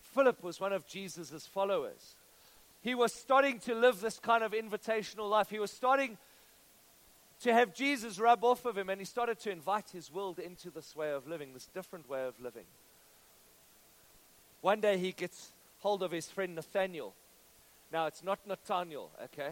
Philip 0.01 0.43
was 0.43 0.59
one 0.59 0.73
of 0.73 0.87
Jesus' 0.87 1.47
followers. 1.47 2.15
He 2.81 2.95
was 2.95 3.13
starting 3.13 3.59
to 3.61 3.75
live 3.75 3.99
this 3.99 4.19
kind 4.19 4.43
of 4.43 4.53
invitational 4.53 5.29
life. 5.29 5.49
He 5.49 5.59
was 5.59 5.71
starting 5.71 6.17
to 7.41 7.53
have 7.53 7.73
Jesus 7.73 8.19
rub 8.19 8.43
off 8.43 8.65
of 8.65 8.77
him, 8.77 8.89
and 8.89 8.99
he 8.99 9.05
started 9.05 9.39
to 9.41 9.51
invite 9.51 9.89
his 9.89 10.11
world 10.11 10.39
into 10.39 10.69
this 10.69 10.95
way 10.95 11.11
of 11.11 11.27
living, 11.27 11.53
this 11.53 11.67
different 11.73 12.09
way 12.09 12.25
of 12.25 12.39
living. 12.39 12.65
One 14.61 14.81
day 14.81 14.97
he 14.97 15.11
gets 15.11 15.51
hold 15.79 16.03
of 16.03 16.11
his 16.11 16.29
friend 16.29 16.55
Nathaniel. 16.55 17.13
Now, 17.91 18.07
it's 18.07 18.23
not 18.23 18.45
Nathaniel, 18.45 19.09
okay? 19.25 19.51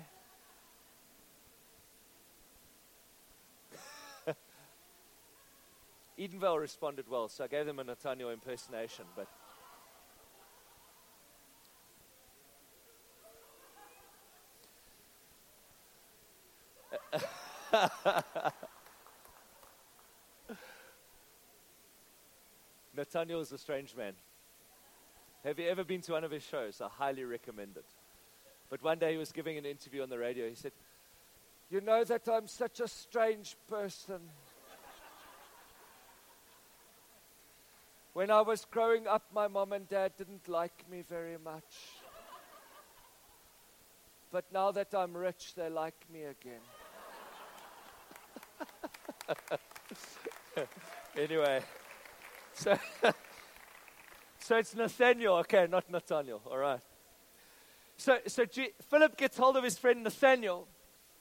Edenvale 6.20 6.60
responded 6.60 7.08
well, 7.08 7.30
so 7.30 7.44
I 7.44 7.48
gave 7.48 7.66
them 7.68 7.80
a 7.80 7.84
Nathaniel 7.84 8.32
impersonation, 8.32 9.06
but. 9.16 9.28
Nathaniel 22.96 23.42
is 23.42 23.52
a 23.52 23.58
strange 23.60 23.96
man. 23.96 24.14
Have 25.44 25.60
you 25.60 25.70
ever 25.70 25.84
been 25.84 26.02
to 26.02 26.14
one 26.14 26.24
of 26.24 26.32
his 26.32 26.42
shows? 26.42 26.82
I 26.82 26.88
highly 26.90 27.24
recommend 27.24 27.78
it. 27.78 27.86
But 28.70 28.82
one 28.82 28.98
day 28.98 29.12
he 29.12 29.18
was 29.18 29.32
giving 29.32 29.58
an 29.58 29.66
interview 29.66 30.02
on 30.02 30.10
the 30.10 30.18
radio. 30.18 30.50
He 30.50 30.56
said, 30.56 30.72
You 31.70 31.80
know 31.80 32.04
that 32.04 32.28
I'm 32.28 32.48
such 32.48 32.80
a 32.80 32.88
strange 32.88 33.56
person. 33.70 34.20
When 38.18 38.32
I 38.32 38.42
was 38.42 38.66
growing 38.66 39.06
up, 39.06 39.26
my 39.32 39.48
mom 39.48 39.74
and 39.74 39.88
dad 39.88 40.14
didn't 40.18 40.50
like 40.50 40.90
me 40.90 41.04
very 41.08 41.38
much. 41.38 41.76
But 44.32 44.46
now 44.52 44.72
that 44.72 44.92
I'm 44.96 45.16
rich, 45.16 45.54
they 45.54 45.70
like 45.70 45.94
me 46.12 46.24
again. 46.24 46.62
anyway, 51.16 51.62
so, 52.54 52.80
so 54.40 54.58
it's 54.58 54.76
Nathaniel. 54.76 55.36
Okay, 55.36 55.68
not 55.70 55.88
Nathaniel. 55.88 56.42
All 56.50 56.58
right. 56.58 56.82
So, 57.98 58.18
so 58.26 58.46
G- 58.46 58.72
Philip 58.90 59.16
gets 59.16 59.38
hold 59.38 59.58
of 59.58 59.64
his 59.64 59.78
friend 59.78 60.04
Nathaniel. 60.04 60.68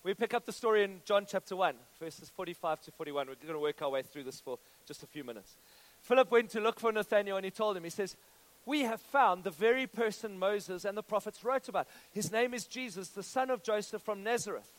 We 0.02 0.14
pick 0.14 0.32
up 0.32 0.46
the 0.46 0.52
story 0.52 0.82
in 0.82 1.02
John 1.04 1.26
chapter 1.28 1.56
1, 1.56 1.74
verses 2.00 2.30
45 2.30 2.80
to 2.80 2.90
41. 2.92 3.26
We're 3.26 3.34
going 3.34 3.52
to 3.52 3.58
work 3.58 3.82
our 3.82 3.90
way 3.90 4.00
through 4.00 4.24
this 4.24 4.40
for 4.40 4.58
just 4.86 5.02
a 5.02 5.06
few 5.06 5.24
minutes. 5.24 5.58
Philip 6.02 6.30
went 6.30 6.50
to 6.50 6.60
look 6.60 6.78
for 6.78 6.92
Nathanael 6.92 7.36
and 7.36 7.44
he 7.44 7.50
told 7.50 7.76
him, 7.76 7.84
he 7.84 7.90
says, 7.90 8.16
We 8.64 8.82
have 8.82 9.00
found 9.00 9.44
the 9.44 9.50
very 9.50 9.86
person 9.86 10.38
Moses 10.38 10.84
and 10.84 10.96
the 10.96 11.02
prophets 11.02 11.44
wrote 11.44 11.68
about. 11.68 11.88
His 12.12 12.30
name 12.30 12.54
is 12.54 12.64
Jesus, 12.64 13.08
the 13.08 13.22
son 13.22 13.50
of 13.50 13.62
Joseph 13.62 14.02
from 14.02 14.22
Nazareth. 14.22 14.72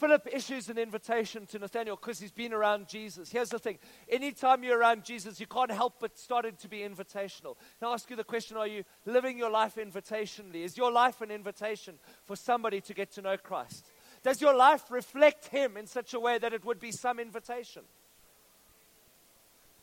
Philip 0.00 0.28
issues 0.32 0.70
an 0.70 0.78
invitation 0.78 1.44
to 1.44 1.58
Nathanael 1.58 1.94
because 1.96 2.18
he's 2.18 2.30
been 2.30 2.54
around 2.54 2.88
Jesus. 2.88 3.30
Here's 3.30 3.50
the 3.50 3.58
thing 3.58 3.76
anytime 4.08 4.64
you're 4.64 4.78
around 4.78 5.04
Jesus, 5.04 5.38
you 5.38 5.46
can't 5.46 5.70
help 5.70 5.96
but 6.00 6.18
starting 6.18 6.56
to 6.60 6.68
be 6.68 6.78
invitational. 6.78 7.56
Now, 7.82 7.90
I 7.90 7.94
ask 7.94 8.08
you 8.08 8.16
the 8.16 8.24
question 8.24 8.56
are 8.56 8.66
you 8.66 8.84
living 9.04 9.36
your 9.36 9.50
life 9.50 9.76
invitationally? 9.76 10.64
Is 10.64 10.78
your 10.78 10.90
life 10.90 11.20
an 11.20 11.30
invitation 11.30 11.98
for 12.24 12.34
somebody 12.34 12.80
to 12.80 12.94
get 12.94 13.12
to 13.12 13.20
know 13.20 13.36
Christ? 13.36 13.84
Does 14.22 14.40
your 14.40 14.56
life 14.56 14.90
reflect 14.90 15.48
Him 15.48 15.76
in 15.76 15.86
such 15.86 16.14
a 16.14 16.20
way 16.20 16.38
that 16.38 16.54
it 16.54 16.64
would 16.64 16.80
be 16.80 16.92
some 16.92 17.20
invitation? 17.20 17.82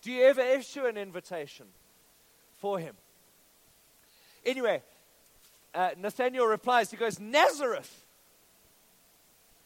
Do 0.02 0.12
you 0.12 0.24
ever 0.24 0.42
issue 0.42 0.86
an 0.86 0.98
invitation 0.98 1.66
for 2.58 2.80
him? 2.80 2.96
Anyway, 4.46 4.82
uh, 5.74 5.90
Nathaniel 5.98 6.46
replies, 6.46 6.92
he 6.92 6.98
goes, 6.98 7.20
Nazareth. 7.20 8.06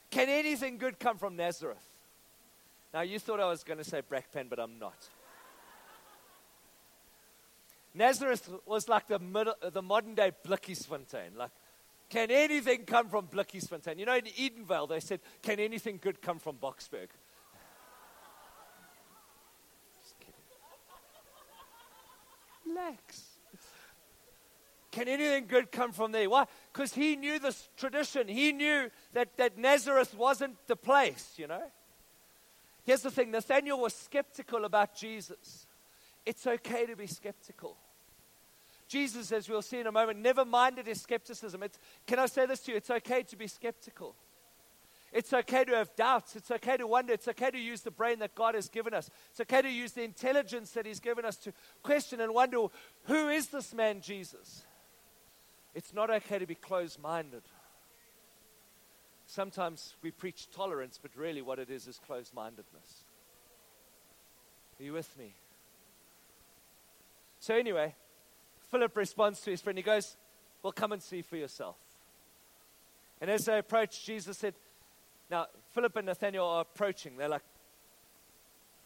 Can 0.10 0.28
anything 0.28 0.78
good 0.78 1.00
come 1.00 1.18
from 1.18 1.36
Nazareth? 1.36 1.88
Now, 2.94 3.02
you 3.02 3.20
thought 3.20 3.40
I 3.40 3.48
was 3.48 3.64
going 3.64 3.78
to 3.78 3.84
say 3.84 4.02
Brakpan, 4.02 4.50
but 4.50 4.60
I'm 4.60 4.78
not. 4.78 5.08
Nazareth 7.94 8.50
was 8.66 8.90
like 8.90 9.08
the, 9.08 9.20
middle, 9.20 9.56
the 9.72 9.82
modern 9.82 10.16
day 10.16 10.32
Blikkiefontein. 10.46 11.36
Like, 11.38 11.52
can 12.10 12.32
anything 12.32 12.84
come 12.84 13.08
from 13.08 13.28
Blikkiefontein? 13.28 13.98
You 13.98 14.06
know, 14.06 14.16
in 14.16 14.26
Edenvale, 14.26 14.90
they 14.90 15.00
said, 15.00 15.22
can 15.42 15.60
anything 15.60 16.00
good 16.02 16.22
come 16.22 16.40
from 16.40 16.58
Boksburg? 16.58 17.08
Can 24.92 25.08
anything 25.08 25.48
good 25.48 25.72
come 25.72 25.94
from 25.94 26.12
there? 26.12 26.30
Why? 26.30 26.46
Because 26.72 26.94
he 26.94 27.16
knew 27.16 27.40
this 27.40 27.70
tradition. 27.78 28.28
He 28.28 28.52
knew 28.52 28.90
that, 29.14 29.38
that 29.38 29.58
Nazareth 29.58 30.14
wasn't 30.14 30.58
the 30.68 30.76
place, 30.76 31.34
you 31.38 31.48
know? 31.48 31.64
Here's 32.84 33.02
the 33.02 33.12
thing 33.12 33.32
Nathaniel 33.32 33.80
was 33.80 33.94
skeptical 33.96 34.66
about 34.66 34.96
Jesus. 34.96 35.66
It's 36.26 36.46
okay 36.46 36.86
to 36.86 36.96
be 36.96 37.08
skeptical. 37.08 37.78
Jesus, 38.88 39.32
as 39.32 39.48
we'll 39.48 39.62
see 39.62 39.80
in 39.80 39.88
a 39.88 39.92
moment, 39.92 40.20
never 40.20 40.44
minded 40.44 40.88
his 40.88 41.02
skepticism. 41.02 41.64
It's, 41.64 41.80
can 42.06 42.20
I 42.20 42.26
say 42.26 42.46
this 42.46 42.60
to 42.62 42.72
you? 42.72 42.78
It's 42.78 42.90
okay 42.90 43.24
to 43.24 43.36
be 43.38 43.48
skeptical. 43.48 44.16
It's 45.12 45.34
okay 45.34 45.66
to 45.66 45.74
have 45.74 45.94
doubts. 45.96 46.36
It's 46.36 46.52
okay 46.52 46.78
to 46.78 46.88
wonder. 46.88 47.14
It's 47.14 47.28
okay 47.28 47.52
to 47.52 47.60
use 47.60 47.82
the 47.82 47.92
brain 47.92 48.20
that 48.20 48.34
God 48.34 48.56
has 48.56 48.70
given 48.70 48.94
us. 48.94 49.10
It's 49.32 49.42
okay 49.42 49.62
to 49.62 49.70
use 49.70 49.92
the 49.92 50.04
intelligence 50.04 50.72
that 50.72 50.86
He's 50.86 51.02
given 51.02 51.26
us 51.26 51.36
to 51.38 51.54
question 51.84 52.22
and 52.22 52.34
wonder 52.34 52.68
who 53.04 53.30
is 53.30 53.48
this 53.48 53.74
man, 53.74 54.00
Jesus? 54.02 54.64
It's 55.76 55.94
not 55.94 56.10
okay 56.10 56.40
to 56.40 56.46
be 56.46 56.56
closed 56.56 57.00
minded. 57.02 57.44
Sometimes 59.26 59.96
we 60.02 60.12
preach 60.12 60.50
tolerance, 60.52 61.00
but 61.02 61.12
really 61.16 61.42
what 61.42 61.60
it 61.60 61.70
is 61.70 61.88
is 61.88 62.00
closed 62.00 62.34
mindedness. 62.34 63.04
Are 64.80 64.84
you 64.84 64.94
with 64.94 65.18
me? 65.18 65.34
So, 67.40 67.56
anyway, 67.56 67.96
Philip 68.70 68.96
responds 68.96 69.42
to 69.42 69.52
his 69.52 69.62
friend. 69.62 69.78
He 69.78 69.84
goes, 69.84 70.16
Well, 70.64 70.74
come 70.74 70.92
and 70.92 71.02
see 71.02 71.22
for 71.22 71.38
yourself. 71.38 71.78
And 73.20 73.30
as 73.30 73.46
they 73.46 73.58
approached, 73.58 74.06
Jesus 74.06 74.38
said, 74.38 74.56
now, 75.32 75.48
Philip 75.74 75.96
and 75.96 76.06
Nathaniel 76.08 76.46
are 76.46 76.62
approaching. 76.62 77.16
They're 77.16 77.30
like, 77.30 77.44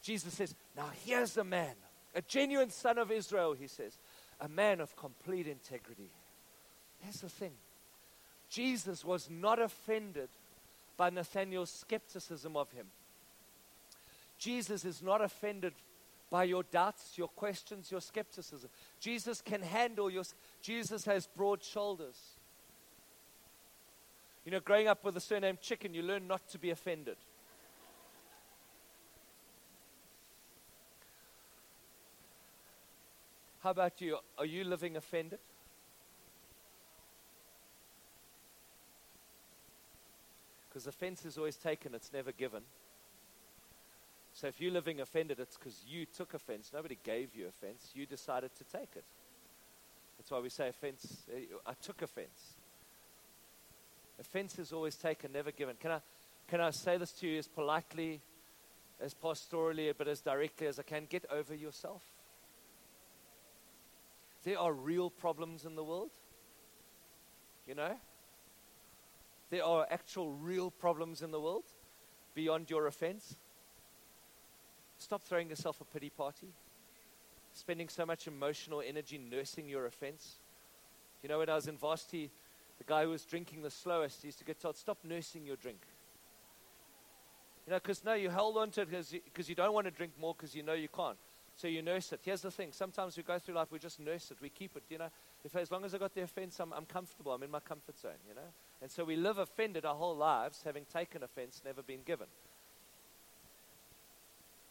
Jesus 0.04 0.36
says, 0.36 0.54
Now 0.78 0.90
here's 1.04 1.36
a 1.38 1.44
man, 1.44 1.74
a 2.14 2.22
genuine 2.22 2.70
son 2.70 3.00
of 3.00 3.12
Israel, 3.12 3.54
he 3.54 3.68
says, 3.68 3.98
a 4.40 4.48
man 4.48 4.80
of 4.80 4.96
complete 4.96 5.48
integrity. 5.48 6.12
Here's 7.00 7.22
the 7.22 7.30
thing 7.30 7.54
Jesus 8.48 9.04
was 9.04 9.28
not 9.30 9.60
offended 9.60 10.30
by 10.96 11.10
Nathaniel's 11.10 11.72
skepticism 11.72 12.56
of 12.56 12.72
him. 12.72 12.88
Jesus 14.38 14.86
is 14.86 15.02
not 15.02 15.22
offended 15.22 15.74
by 16.30 16.44
your 16.44 16.64
doubts, 16.64 17.18
your 17.18 17.28
questions, 17.30 17.90
your 17.90 18.02
skepticism. 18.02 18.70
Jesus 19.00 19.42
can 19.42 19.62
handle 19.62 20.12
your. 20.12 20.24
Jesus 20.62 21.06
has 21.06 21.28
broad 21.28 21.64
shoulders. 21.64 22.35
You 24.46 24.52
know, 24.52 24.60
growing 24.60 24.88
up 24.88 25.04
with 25.04 25.16
the 25.16 25.20
surname 25.20 25.58
Chicken, 25.60 25.96
you 25.96 26.04
learn 26.04 26.28
not 26.28 26.48
to 26.50 26.60
be 26.60 26.70
offended. 26.70 27.18
How 33.64 33.72
about 33.72 34.00
you? 34.00 34.20
Are 34.38 34.46
you 34.46 34.64
living 34.64 34.96
offended? 34.96 35.40
Because 40.70 40.86
offense 40.86 41.26
is 41.26 41.38
always 41.38 41.56
taken, 41.56 41.96
it's 41.96 42.14
never 42.14 42.32
given. 42.32 42.62
So 44.34 44.48
if 44.48 44.62
you're 44.62 44.72
living 44.72 45.00
offended, 45.00 45.40
it's 45.40 45.58
because 45.58 45.84
you 45.88 46.06
took 46.06 46.36
offense. 46.36 46.70
Nobody 46.72 46.98
gave 47.04 47.34
you 47.34 47.48
offense. 47.48 47.92
You 47.96 48.06
decided 48.06 48.52
to 48.58 48.64
take 48.66 48.90
it. 48.96 49.06
That's 50.18 50.30
why 50.30 50.40
we 50.40 50.50
say 50.50 50.68
offense. 50.68 51.24
Eh, 51.34 51.46
I 51.66 51.74
took 51.82 52.02
offense. 52.02 52.56
Offense 54.20 54.60
is 54.60 54.72
always 54.72 54.96
taken, 54.96 55.32
never 55.34 55.52
given. 55.52 55.76
Can 55.80 55.92
I, 55.92 56.00
can 56.48 56.62
I 56.62 56.72
say 56.72 56.98
this 56.98 57.12
to 57.14 57.28
you 57.28 57.38
as 57.38 57.48
politely, 57.48 58.22
as 59.02 59.14
pastorally, 59.14 59.94
but 59.98 60.08
as 60.08 60.22
directly 60.22 60.68
as 60.68 60.80
I 60.80 60.84
can? 60.84 61.06
Get 61.10 61.26
over 61.32 61.54
yourself. 61.54 62.04
There 64.44 64.60
are 64.60 64.72
real 64.72 65.10
problems 65.10 65.66
in 65.66 65.76
the 65.76 65.84
world. 65.84 66.12
You 67.68 67.76
know? 67.76 67.96
There 69.50 69.64
are 69.64 69.88
actual 69.90 70.32
real 70.32 70.72
problems 70.72 71.22
in 71.22 71.32
the 71.32 71.40
world 71.40 71.66
beyond 72.34 72.70
your 72.70 72.88
offense. 72.88 73.36
Stop 74.98 75.24
throwing 75.24 75.50
yourself 75.50 75.82
a 75.82 75.86
pity 75.86 76.10
party. 76.10 76.48
Spending 77.54 77.90
so 77.90 78.06
much 78.06 78.28
emotional 78.28 78.84
energy 78.86 79.18
nursing 79.18 79.68
your 79.68 79.86
offense. 79.86 80.36
You 81.24 81.30
know, 81.30 81.40
when 81.40 81.50
I 81.50 81.56
was 81.56 81.68
in 81.68 81.78
varsity, 81.78 82.32
the 82.78 82.84
guy 82.84 83.04
who 83.04 83.10
was 83.10 83.24
drinking 83.24 83.62
the 83.62 83.72
slowest 83.72 84.24
used 84.24 84.40
to 84.40 84.46
get 84.46 84.60
told, 84.60 84.76
stop 84.76 84.98
nursing 85.04 85.46
your 85.46 85.56
drink. 85.56 85.80
You 87.66 87.72
know, 87.72 87.80
because 87.80 88.04
no, 88.04 88.14
you 88.14 88.30
hold 88.30 88.58
on 88.58 88.70
to 88.72 88.82
it 88.82 88.90
because 88.90 89.12
you, 89.12 89.22
you 89.38 89.56
don't 89.56 89.74
want 89.74 89.86
to 89.86 89.92
drink 89.92 90.14
more 90.20 90.36
because 90.36 90.54
you 90.56 90.62
know 90.62 90.74
you 90.74 90.88
can't. 90.88 91.18
So 91.58 91.68
you 91.68 91.82
nurse 91.82 92.12
it. 92.12 92.20
Here's 92.24 92.42
the 92.42 92.52
thing. 92.52 92.70
Sometimes 92.74 93.16
we 93.16 93.24
go 93.24 93.40
through 93.40 93.56
life, 93.56 93.72
we 93.72 93.80
just 93.80 94.00
nurse 94.00 94.30
it. 94.30 94.38
We 94.42 94.50
keep 94.50 94.76
it, 94.76 94.84
you 94.90 94.98
know. 94.98 95.10
If 95.44 95.56
as 95.56 95.72
long 95.72 95.86
as 95.86 95.96
I 95.96 95.98
got 95.98 96.14
the 96.14 96.22
offense, 96.22 96.60
I'm, 96.60 96.74
I'm 96.74 96.86
comfortable. 96.86 97.32
I'm 97.32 97.44
in 97.44 97.52
my 97.52 97.62
comfort 97.62 97.98
zone, 97.98 98.20
you 98.28 98.36
know. 98.36 98.50
And 98.82 98.92
so 98.92 99.06
we 99.06 99.16
live 99.16 99.38
offended 99.38 99.86
our 99.86 99.96
whole 99.96 100.16
lives, 100.16 100.64
having 100.66 100.84
taken 100.92 101.24
offense, 101.24 101.62
never 101.64 101.82
been 101.82 102.02
given. 102.06 102.28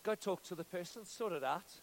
Go 0.02 0.14
talk 0.14 0.42
to 0.44 0.54
the 0.54 0.64
person, 0.64 1.06
sort 1.06 1.32
it 1.32 1.42
out. 1.42 1.80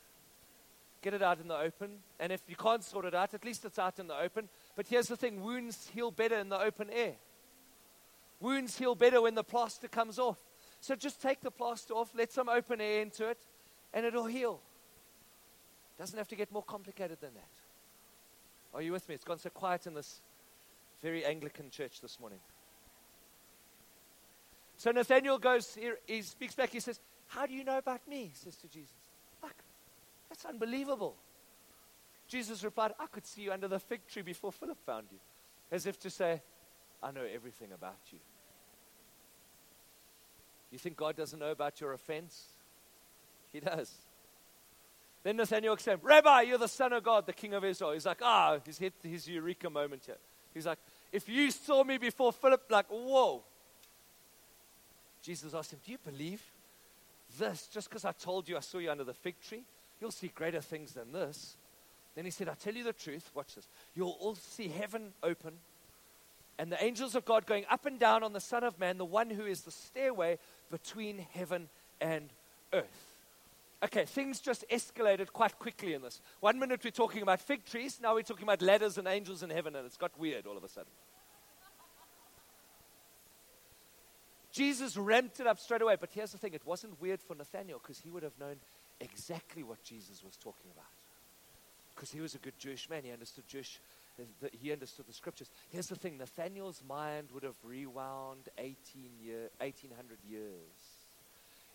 Get 1.01 1.13
it 1.13 1.23
out 1.23 1.39
in 1.39 1.47
the 1.47 1.57
open. 1.57 1.97
And 2.19 2.31
if 2.31 2.41
you 2.47 2.55
can't 2.55 2.83
sort 2.83 3.05
it 3.05 3.15
out, 3.15 3.33
at 3.33 3.43
least 3.43 3.65
it's 3.65 3.79
out 3.79 3.99
in 3.99 4.07
the 4.07 4.17
open. 4.17 4.49
But 4.75 4.87
here's 4.87 5.07
the 5.07 5.17
thing 5.17 5.41
wounds 5.41 5.89
heal 5.93 6.11
better 6.11 6.37
in 6.37 6.49
the 6.49 6.59
open 6.59 6.89
air. 6.91 7.13
Wounds 8.39 8.77
heal 8.77 8.95
better 8.95 9.21
when 9.21 9.35
the 9.35 9.43
plaster 9.43 9.87
comes 9.87 10.19
off. 10.19 10.37
So 10.79 10.95
just 10.95 11.21
take 11.21 11.41
the 11.41 11.51
plaster 11.51 11.93
off, 11.93 12.11
let 12.15 12.31
some 12.31 12.49
open 12.49 12.81
air 12.81 13.01
into 13.01 13.27
it, 13.27 13.37
and 13.93 14.05
it'll 14.05 14.25
heal. 14.25 14.59
Doesn't 15.97 16.17
have 16.17 16.27
to 16.29 16.35
get 16.35 16.51
more 16.51 16.63
complicated 16.63 17.19
than 17.21 17.33
that. 17.35 17.49
Are 18.73 18.81
you 18.81 18.91
with 18.91 19.07
me? 19.07 19.15
It's 19.15 19.23
gone 19.23 19.37
so 19.37 19.49
quiet 19.49 19.85
in 19.85 19.93
this 19.93 20.21
very 21.01 21.25
Anglican 21.25 21.69
church 21.69 22.01
this 22.01 22.19
morning. 22.19 22.39
So 24.77 24.91
Nathaniel 24.91 25.37
goes, 25.37 25.75
he, 25.75 25.91
he 26.07 26.21
speaks 26.23 26.55
back, 26.55 26.69
he 26.69 26.79
says, 26.79 26.99
How 27.27 27.45
do 27.45 27.53
you 27.53 27.63
know 27.63 27.77
about 27.77 28.07
me? 28.07 28.31
Says 28.33 28.55
to 28.57 28.67
Jesus. 28.67 29.00
That's 30.31 30.45
unbelievable. 30.45 31.17
Jesus 32.29 32.63
replied, 32.63 32.93
I 32.97 33.07
could 33.07 33.27
see 33.27 33.41
you 33.41 33.51
under 33.51 33.67
the 33.67 33.79
fig 33.79 34.07
tree 34.07 34.21
before 34.21 34.53
Philip 34.53 34.77
found 34.85 35.07
you. 35.11 35.17
As 35.69 35.85
if 35.85 35.99
to 35.99 36.09
say, 36.09 36.41
I 37.03 37.11
know 37.11 37.25
everything 37.25 37.73
about 37.73 37.99
you. 38.11 38.19
You 40.71 40.77
think 40.77 40.95
God 40.95 41.17
doesn't 41.17 41.37
know 41.37 41.51
about 41.51 41.81
your 41.81 41.91
offense? 41.91 42.45
He 43.51 43.59
does. 43.59 43.93
Then 45.23 45.35
Nathaniel 45.35 45.73
exclaimed, 45.73 45.99
Rabbi, 46.01 46.43
you're 46.43 46.57
the 46.57 46.69
Son 46.69 46.93
of 46.93 47.03
God, 47.03 47.25
the 47.25 47.33
King 47.33 47.53
of 47.53 47.65
Israel. 47.65 47.91
He's 47.91 48.05
like, 48.05 48.21
ah, 48.21 48.57
he's 48.65 48.77
hit 48.77 48.93
his 49.03 49.27
eureka 49.27 49.69
moment 49.69 50.03
here. 50.05 50.17
He's 50.53 50.65
like, 50.65 50.79
if 51.11 51.27
you 51.27 51.51
saw 51.51 51.83
me 51.83 51.97
before 51.97 52.31
Philip, 52.31 52.63
like, 52.69 52.85
whoa. 52.89 53.43
Jesus 55.21 55.53
asked 55.53 55.73
him, 55.73 55.79
Do 55.85 55.91
you 55.91 55.97
believe 55.97 56.41
this 57.37 57.67
just 57.67 57.89
because 57.89 58.05
I 58.05 58.13
told 58.13 58.47
you 58.47 58.55
I 58.55 58.61
saw 58.61 58.77
you 58.77 58.89
under 58.89 59.03
the 59.03 59.13
fig 59.13 59.35
tree? 59.41 59.65
You'll 60.01 60.11
see 60.11 60.31
greater 60.33 60.61
things 60.61 60.93
than 60.93 61.13
this. 61.13 61.55
Then 62.15 62.25
he 62.25 62.31
said, 62.31 62.49
I 62.49 62.55
tell 62.55 62.73
you 62.73 62.83
the 62.83 62.91
truth. 62.91 63.31
Watch 63.33 63.55
this. 63.55 63.69
You'll 63.95 64.17
all 64.19 64.35
see 64.35 64.67
heaven 64.67 65.13
open 65.23 65.53
and 66.61 66.71
the 66.71 66.83
angels 66.83 67.15
of 67.15 67.25
God 67.25 67.47
going 67.47 67.65
up 67.71 67.87
and 67.87 67.99
down 67.99 68.23
on 68.23 68.33
the 68.33 68.39
Son 68.39 68.63
of 68.63 68.77
Man, 68.79 68.99
the 68.99 69.03
one 69.03 69.31
who 69.31 69.45
is 69.45 69.61
the 69.61 69.71
stairway 69.71 70.37
between 70.69 71.25
heaven 71.33 71.69
and 71.99 72.29
earth. 72.71 73.15
Okay, 73.83 74.05
things 74.05 74.39
just 74.39 74.63
escalated 74.69 75.33
quite 75.33 75.57
quickly 75.57 75.95
in 75.95 76.03
this. 76.03 76.21
One 76.39 76.59
minute 76.59 76.81
we're 76.83 76.91
talking 76.91 77.23
about 77.23 77.41
fig 77.41 77.65
trees, 77.65 77.99
now 77.99 78.13
we're 78.13 78.21
talking 78.21 78.43
about 78.43 78.61
ladders 78.61 78.99
and 78.99 79.07
angels 79.07 79.41
in 79.41 79.49
heaven, 79.49 79.75
and 79.75 79.87
it's 79.87 79.97
got 79.97 80.11
weird 80.19 80.45
all 80.45 80.55
of 80.55 80.63
a 80.63 80.69
sudden. 80.69 80.91
Jesus 84.51 84.97
ramped 84.97 85.39
it 85.39 85.47
up 85.47 85.57
straight 85.57 85.81
away, 85.81 85.95
but 85.99 86.11
here's 86.13 86.31
the 86.31 86.37
thing 86.37 86.53
it 86.53 86.61
wasn't 86.63 87.01
weird 87.01 87.21
for 87.23 87.33
Nathaniel 87.33 87.79
because 87.81 87.99
he 88.01 88.11
would 88.11 88.21
have 88.21 88.37
known 88.39 88.57
exactly 89.01 89.63
what 89.63 89.83
Jesus 89.83 90.23
was 90.23 90.37
talking 90.37 90.71
about. 90.71 90.85
Because 91.93 92.11
he 92.11 92.21
was 92.21 92.35
a 92.35 92.39
good 92.39 92.57
Jewish 92.57 92.89
man, 92.89 93.03
he 93.03 93.11
understood 93.11 93.47
Jewish 93.47 93.79
he 94.59 94.71
understood 94.71 95.07
the 95.07 95.13
scriptures. 95.13 95.49
Here's 95.69 95.87
the 95.87 95.95
thing 95.95 96.17
Nathaniel's 96.17 96.81
mind 96.87 97.29
would 97.33 97.43
have 97.43 97.55
rewound 97.63 98.49
18 98.57 98.75
year, 99.23 99.49
1800 99.59 100.17
years. 100.29 100.51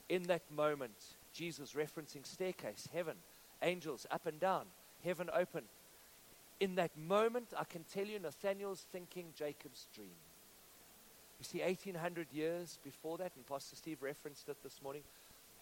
In 0.08 0.24
that 0.24 0.42
moment, 0.54 0.94
Jesus 1.32 1.72
referencing 1.72 2.24
staircase, 2.24 2.88
heaven, 2.92 3.16
angels 3.62 4.06
up 4.10 4.26
and 4.26 4.38
down, 4.38 4.66
heaven 5.04 5.28
open. 5.34 5.64
In 6.60 6.76
that 6.76 6.96
moment, 6.96 7.52
I 7.58 7.64
can 7.64 7.84
tell 7.92 8.06
you 8.06 8.18
Nathaniel's 8.18 8.86
thinking 8.92 9.26
Jacob's 9.36 9.86
dream. 9.94 10.16
You 11.38 11.44
see, 11.44 11.60
1800 11.60 12.28
years 12.32 12.78
before 12.82 13.18
that, 13.18 13.32
and 13.36 13.46
Pastor 13.46 13.76
Steve 13.76 14.02
referenced 14.02 14.48
it 14.48 14.56
this 14.62 14.80
morning, 14.82 15.02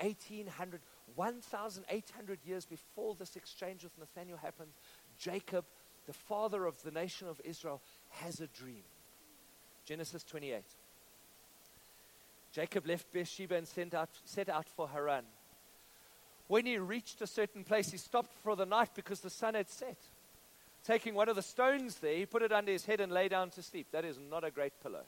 1800, 0.01 0.81
1800 1.17 2.39
years 2.45 2.65
before 2.65 3.15
this 3.15 3.37
exchange 3.37 3.85
with 3.85 3.97
Nathaniel 3.99 4.39
happened, 4.39 4.71
Jacob 5.19 5.65
the 6.07 6.13
father 6.13 6.67
of 6.67 6.83
the 6.83 6.91
nation 6.91 7.29
of 7.29 7.41
Israel, 7.45 7.81
has 8.11 8.41
a 8.41 8.47
dream. 8.47 8.83
Genesis 9.85 10.23
28. 10.25 10.63
Jacob 12.53 12.87
left 12.87 13.13
Beersheba 13.13 13.57
and 13.57 13.67
set 13.67 13.95
out, 13.95 14.11
set 14.25 14.49
out 14.49 14.69
for 14.69 14.89
Haran. 14.89 15.25
When 16.47 16.67
he 16.67 16.79
reached 16.79 17.21
a 17.21 17.27
certain 17.27 17.65
place, 17.65 17.91
he 17.91 17.97
stopped 17.97 18.33
for 18.43 18.55
the 18.55 18.67
night 18.67 18.91
because 18.95 19.21
the 19.21 19.31
sun 19.31 19.55
had 19.55 19.71
set. 19.71 19.97
Taking 20.85 21.15
one 21.15 21.29
of 21.29 21.37
the 21.37 21.43
stones 21.43 21.97
there, 21.97 22.17
he 22.17 22.27
put 22.27 22.43
it 22.43 22.53
under 22.53 22.71
his 22.71 22.85
head 22.85 23.01
and 23.01 23.11
lay 23.11 23.29
down 23.29 23.51
to 23.51 23.63
sleep. 23.63 23.87
That 23.91 24.05
is 24.05 24.19
not 24.19 24.45
a 24.45 24.51
great 24.51 24.75
pillow. 24.83 25.05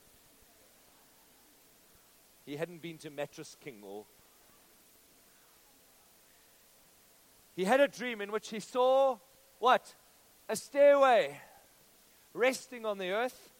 He 2.46 2.56
hadn't 2.56 2.80
been 2.80 2.96
to 2.98 3.10
Mattress 3.10 3.56
King 3.60 3.82
or. 3.84 4.06
He 7.56 7.64
had 7.64 7.80
a 7.80 7.88
dream 7.88 8.20
in 8.20 8.30
which 8.30 8.50
he 8.50 8.60
saw 8.60 9.18
what? 9.58 9.94
a 10.48 10.56
stairway 10.56 11.38
resting 12.34 12.86
on 12.86 12.98
the 12.98 13.10
earth, 13.10 13.52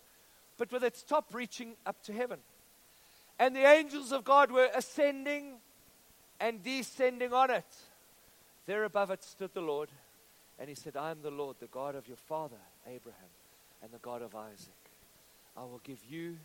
but 0.59 0.71
with 0.73 0.85
its 0.85 1.03
top 1.03 1.35
reaching 1.35 1.75
up 1.85 2.03
to 2.05 2.13
heaven. 2.13 2.39
And 3.39 3.55
the 3.55 3.67
angels 3.67 4.13
of 4.13 4.25
God 4.25 4.51
were 4.51 4.69
ascending 4.75 5.57
and 6.41 6.63
descending 6.63 7.33
on 7.33 7.51
it. 7.51 7.67
There 8.67 8.85
above 8.85 9.11
it 9.11 9.23
stood 9.23 9.53
the 9.55 9.61
Lord, 9.61 9.91
and 10.59 10.69
he 10.69 10.75
said, 10.75 10.97
I 10.97 11.11
am 11.11 11.23
the 11.23 11.31
Lord, 11.31 11.57
the 11.61 11.67
God 11.67 11.95
of 11.95 12.09
your 12.09 12.17
father, 12.17 12.57
Abraham, 12.87 13.31
and 13.83 13.93
the 13.93 13.99
God 13.99 14.23
of 14.23 14.35
Isaac. 14.35 14.73
I 15.57 15.63
will 15.63 15.81
give 15.85 15.99
you 16.09 16.37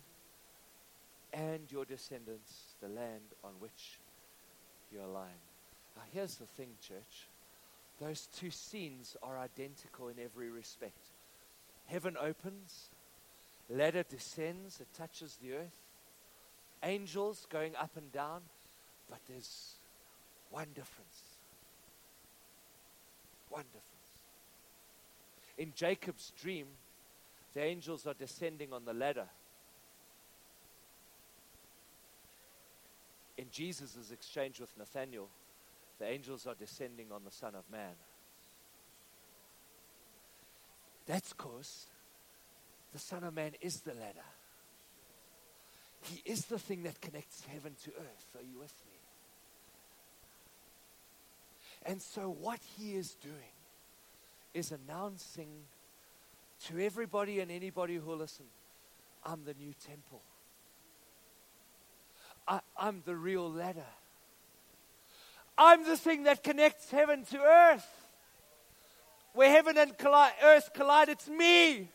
and 1.32 1.60
your 1.70 1.84
descendants 1.84 2.74
the 2.82 2.88
land 2.88 3.22
on 3.42 3.52
which 3.58 3.98
you 4.92 5.00
are 5.00 5.08
lying. 5.08 5.40
Now, 5.96 6.02
here's 6.12 6.36
the 6.36 6.44
thing, 6.44 6.68
church. 6.86 7.26
Those 8.02 8.26
two 8.36 8.50
scenes 8.50 9.16
are 9.22 9.38
identical 9.38 10.08
in 10.08 10.16
every 10.18 10.50
respect. 10.50 10.98
Heaven 11.86 12.16
opens, 12.20 12.88
ladder 13.70 14.02
descends, 14.02 14.80
it 14.80 14.88
touches 14.96 15.38
the 15.40 15.52
earth. 15.52 15.76
Angels 16.82 17.46
going 17.48 17.76
up 17.76 17.96
and 17.96 18.10
down, 18.10 18.40
but 19.08 19.20
there's 19.28 19.74
one 20.50 20.66
difference. 20.74 21.22
One 23.50 23.66
difference. 23.66 23.86
In 25.56 25.72
Jacob's 25.76 26.32
dream, 26.42 26.66
the 27.54 27.62
angels 27.62 28.04
are 28.04 28.14
descending 28.14 28.72
on 28.72 28.84
the 28.84 28.94
ladder. 28.94 29.28
In 33.38 33.46
Jesus' 33.52 34.10
exchange 34.12 34.58
with 34.58 34.76
Nathaniel, 34.76 35.28
the 36.02 36.08
angels 36.08 36.48
are 36.48 36.56
descending 36.56 37.12
on 37.12 37.22
the 37.24 37.30
Son 37.30 37.54
of 37.54 37.62
Man. 37.70 37.94
That's 41.06 41.32
because 41.32 41.86
the 42.92 42.98
Son 42.98 43.22
of 43.22 43.32
Man 43.32 43.52
is 43.60 43.82
the 43.82 43.94
ladder. 43.94 44.26
He 46.00 46.20
is 46.24 46.46
the 46.46 46.58
thing 46.58 46.82
that 46.82 47.00
connects 47.00 47.44
heaven 47.44 47.76
to 47.84 47.90
earth. 47.90 48.26
Are 48.36 48.42
you 48.42 48.58
with 48.58 48.74
me? 48.90 48.98
And 51.86 52.02
so, 52.02 52.28
what 52.28 52.58
he 52.76 52.96
is 52.96 53.14
doing 53.22 53.54
is 54.54 54.72
announcing 54.72 55.50
to 56.66 56.84
everybody 56.84 57.38
and 57.38 57.48
anybody 57.48 57.94
who 57.94 58.06
will 58.06 58.16
listen 58.16 58.46
I'm 59.24 59.44
the 59.44 59.54
new 59.54 59.72
temple, 59.86 60.22
I, 62.48 62.58
I'm 62.76 63.02
the 63.06 63.14
real 63.14 63.48
ladder. 63.48 63.86
I'm 65.56 65.84
the 65.84 65.96
thing 65.96 66.24
that 66.24 66.42
connects 66.42 66.90
heaven 66.90 67.24
to 67.26 67.38
earth. 67.38 67.86
Where 69.34 69.50
heaven 69.50 69.78
and 69.78 69.96
collide, 69.96 70.32
earth 70.42 70.70
collide, 70.74 71.08
it's 71.08 71.28
me. 71.28 71.88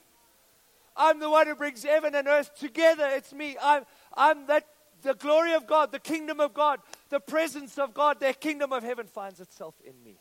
I'm 0.95 1.19
the 1.19 1.29
one 1.29 1.47
who 1.47 1.55
brings 1.55 1.83
heaven 1.83 2.15
and 2.15 2.27
earth 2.27 2.55
together. 2.55 3.07
It's 3.11 3.31
me. 3.31 3.55
I'm, 3.61 3.83
I'm 4.15 4.47
that 4.47 4.65
the 5.03 5.13
glory 5.13 5.53
of 5.53 5.67
God, 5.67 5.91
the 5.91 5.99
kingdom 5.99 6.39
of 6.39 6.53
God, 6.53 6.79
the 7.09 7.19
presence 7.19 7.77
of 7.77 7.93
God, 7.93 8.19
the 8.19 8.33
kingdom 8.33 8.73
of 8.73 8.83
heaven 8.83 9.05
finds 9.05 9.39
itself 9.39 9.75
in 9.85 9.93
me. 10.03 10.17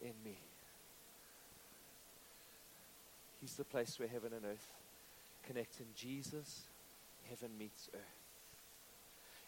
In 0.00 0.14
me. 0.24 0.38
He's 3.40 3.54
the 3.54 3.64
place 3.64 3.98
where 3.98 4.08
heaven 4.08 4.32
and 4.32 4.44
earth 4.44 4.68
connect. 5.46 5.78
In 5.78 5.86
Jesus, 5.94 6.62
heaven 7.28 7.56
meets 7.56 7.88
earth. 7.94 8.23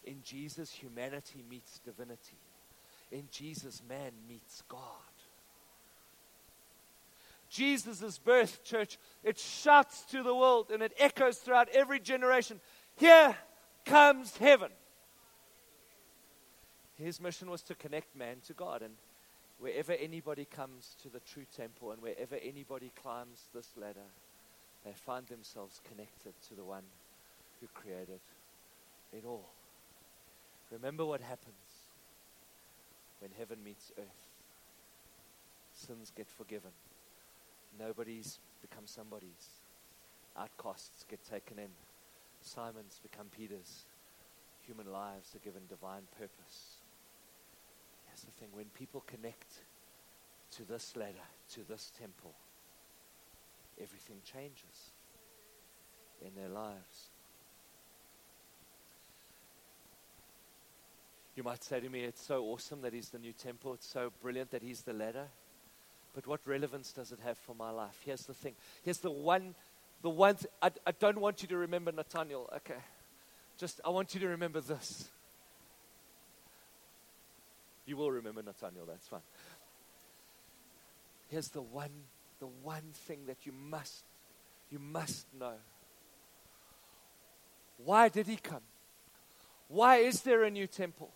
In 0.06 0.22
Jesus, 0.22 0.70
humanity 0.70 1.42
meets 1.50 1.80
divinity. 1.80 2.38
In 3.10 3.28
Jesus, 3.30 3.82
man 3.88 4.12
meets 4.28 4.62
God. 4.68 4.80
Jesus' 7.48 8.18
birth, 8.18 8.64
church, 8.64 8.98
it 9.22 9.38
shouts 9.38 10.02
to 10.06 10.22
the 10.22 10.34
world 10.34 10.70
and 10.70 10.82
it 10.82 10.92
echoes 10.98 11.38
throughout 11.38 11.68
every 11.70 12.00
generation. 12.00 12.60
Here 12.96 13.36
comes 13.84 14.36
heaven. 14.36 14.70
His 16.98 17.20
mission 17.20 17.50
was 17.50 17.62
to 17.62 17.74
connect 17.74 18.16
man 18.16 18.38
to 18.46 18.52
God. 18.52 18.82
And 18.82 18.94
wherever 19.58 19.92
anybody 19.92 20.44
comes 20.44 20.96
to 21.02 21.08
the 21.08 21.20
true 21.20 21.46
temple 21.56 21.92
and 21.92 22.02
wherever 22.02 22.36
anybody 22.36 22.90
climbs 23.00 23.46
this 23.54 23.68
ladder, 23.76 24.10
they 24.84 24.92
find 24.92 25.26
themselves 25.26 25.80
connected 25.88 26.32
to 26.48 26.54
the 26.54 26.64
one 26.64 26.84
who 27.60 27.66
created 27.74 28.20
it 29.12 29.24
all. 29.24 29.48
Remember 30.70 31.04
what 31.04 31.20
happens 31.20 31.54
when 33.20 33.30
heaven 33.38 33.58
meets 33.64 33.92
earth. 33.98 34.28
Sins 35.72 36.12
get 36.14 36.28
forgiven. 36.28 36.72
Nobody's 37.78 38.38
become 38.60 38.86
somebody's. 38.86 39.60
Outcasts 40.36 41.04
get 41.08 41.24
taken 41.24 41.58
in. 41.58 41.70
Simons 42.40 43.00
become 43.02 43.26
Peters. 43.36 43.86
Human 44.66 44.90
lives 44.92 45.34
are 45.34 45.44
given 45.44 45.62
divine 45.68 46.02
purpose. 46.18 46.80
That's 48.06 48.22
the 48.22 48.32
thing 48.32 48.48
when 48.52 48.66
people 48.74 49.04
connect 49.06 49.62
to 50.52 50.64
this 50.64 50.96
ladder, 50.96 51.28
to 51.52 51.60
this 51.68 51.92
temple, 51.98 52.32
everything 53.80 54.16
changes 54.24 54.92
in 56.24 56.34
their 56.34 56.48
lives. 56.48 57.10
You 61.36 61.42
might 61.42 61.62
say 61.62 61.80
to 61.80 61.88
me, 61.88 62.00
It's 62.00 62.24
so 62.24 62.42
awesome 62.44 62.80
that 62.80 62.94
He's 62.94 63.10
the 63.10 63.18
new 63.18 63.32
temple. 63.32 63.74
It's 63.74 63.86
so 63.86 64.10
brilliant 64.22 64.50
that 64.50 64.62
He's 64.62 64.80
the 64.80 64.94
ladder. 64.94 65.26
But 66.14 66.26
what 66.26 66.40
relevance 66.46 66.92
does 66.92 67.12
it 67.12 67.18
have 67.24 67.36
for 67.36 67.54
my 67.54 67.70
life? 67.70 68.00
Here's 68.04 68.24
the 68.24 68.32
thing. 68.32 68.54
Here's 68.82 68.98
the 68.98 69.10
one, 69.10 69.54
the 70.00 70.08
one. 70.08 70.36
Th- 70.36 70.50
I, 70.62 70.70
I 70.86 70.92
don't 70.92 71.20
want 71.20 71.42
you 71.42 71.48
to 71.48 71.58
remember 71.58 71.92
Nathaniel. 71.92 72.48
Okay, 72.56 72.80
just 73.58 73.82
I 73.84 73.90
want 73.90 74.14
you 74.14 74.20
to 74.20 74.28
remember 74.28 74.62
this. 74.62 75.10
You 77.84 77.98
will 77.98 78.10
remember 78.10 78.42
Nathaniel. 78.42 78.86
That's 78.86 79.06
fine. 79.06 79.20
Here's 81.28 81.48
the 81.48 81.60
one, 81.60 81.90
the 82.40 82.48
one 82.62 82.92
thing 82.94 83.26
that 83.26 83.44
you 83.44 83.52
must, 83.52 84.04
you 84.70 84.78
must 84.78 85.26
know. 85.38 85.54
Why 87.84 88.08
did 88.08 88.26
he 88.26 88.36
come? 88.36 88.62
Why 89.68 89.96
is 89.96 90.22
there 90.22 90.44
a 90.44 90.50
new 90.50 90.66
temple? 90.66 91.10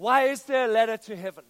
Why 0.00 0.28
is 0.28 0.44
there 0.44 0.64
a 0.64 0.68
ladder 0.68 0.96
to 0.96 1.14
heaven? 1.14 1.44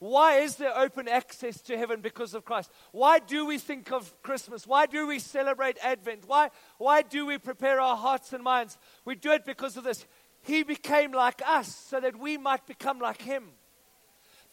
Why 0.00 0.38
is 0.38 0.56
there 0.56 0.76
open 0.76 1.06
access 1.06 1.60
to 1.60 1.78
heaven 1.78 2.00
because 2.00 2.34
of 2.34 2.44
Christ? 2.44 2.72
Why 2.90 3.20
do 3.20 3.46
we 3.46 3.56
think 3.56 3.92
of 3.92 4.12
Christmas? 4.20 4.66
Why 4.66 4.86
do 4.86 5.06
we 5.06 5.20
celebrate 5.20 5.78
Advent? 5.80 6.24
Why, 6.26 6.50
why 6.78 7.02
do 7.02 7.24
we 7.24 7.38
prepare 7.38 7.80
our 7.80 7.96
hearts 7.96 8.32
and 8.32 8.42
minds? 8.42 8.78
We 9.04 9.14
do 9.14 9.30
it 9.30 9.44
because 9.44 9.76
of 9.76 9.84
this. 9.84 10.06
He 10.42 10.64
became 10.64 11.12
like 11.12 11.40
us 11.46 11.72
so 11.72 12.00
that 12.00 12.18
we 12.18 12.36
might 12.36 12.66
become 12.66 12.98
like 12.98 13.22
Him. 13.22 13.44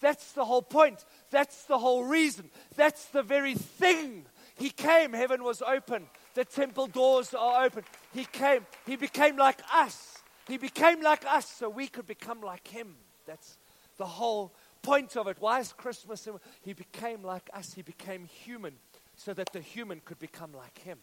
That's 0.01 0.34
the 0.34 0.45
whole 0.45 0.62
point. 0.62 1.04
That's 1.32 1.63
the 1.63 1.80
whole 1.80 2.04
reason. 2.04 2.51
That's 2.75 3.06
the 3.06 3.23
very 3.23 3.56
thing. 3.56 4.27
He 4.54 4.69
came, 4.69 5.13
heaven 5.13 5.43
was 5.43 5.63
open, 5.63 6.06
the 6.36 6.45
temple 6.45 6.86
doors 6.86 7.34
are 7.34 7.65
open. 7.65 7.86
He 8.13 8.25
came, 8.25 8.67
He 8.86 8.97
became 8.97 9.36
like 9.36 9.62
us. 9.73 10.19
He 10.47 10.60
became 10.60 11.01
like 11.01 11.25
us 11.25 11.49
so 11.49 11.69
we 11.69 11.88
could 11.88 12.06
become 12.06 12.41
like 12.41 12.67
Him. 12.67 12.97
That's 13.31 13.57
the 13.95 14.05
whole 14.05 14.51
point 14.81 15.15
of 15.15 15.25
it. 15.27 15.37
Why 15.39 15.61
is 15.61 15.71
Christmas? 15.71 16.27
He 16.63 16.73
became 16.73 17.23
like 17.23 17.49
us, 17.53 17.73
He 17.73 17.81
became 17.81 18.25
human 18.25 18.73
so 19.15 19.33
that 19.33 19.53
the 19.53 19.61
human 19.61 20.01
could 20.03 20.19
become 20.19 20.51
like 20.53 20.79
Him. 20.79 20.97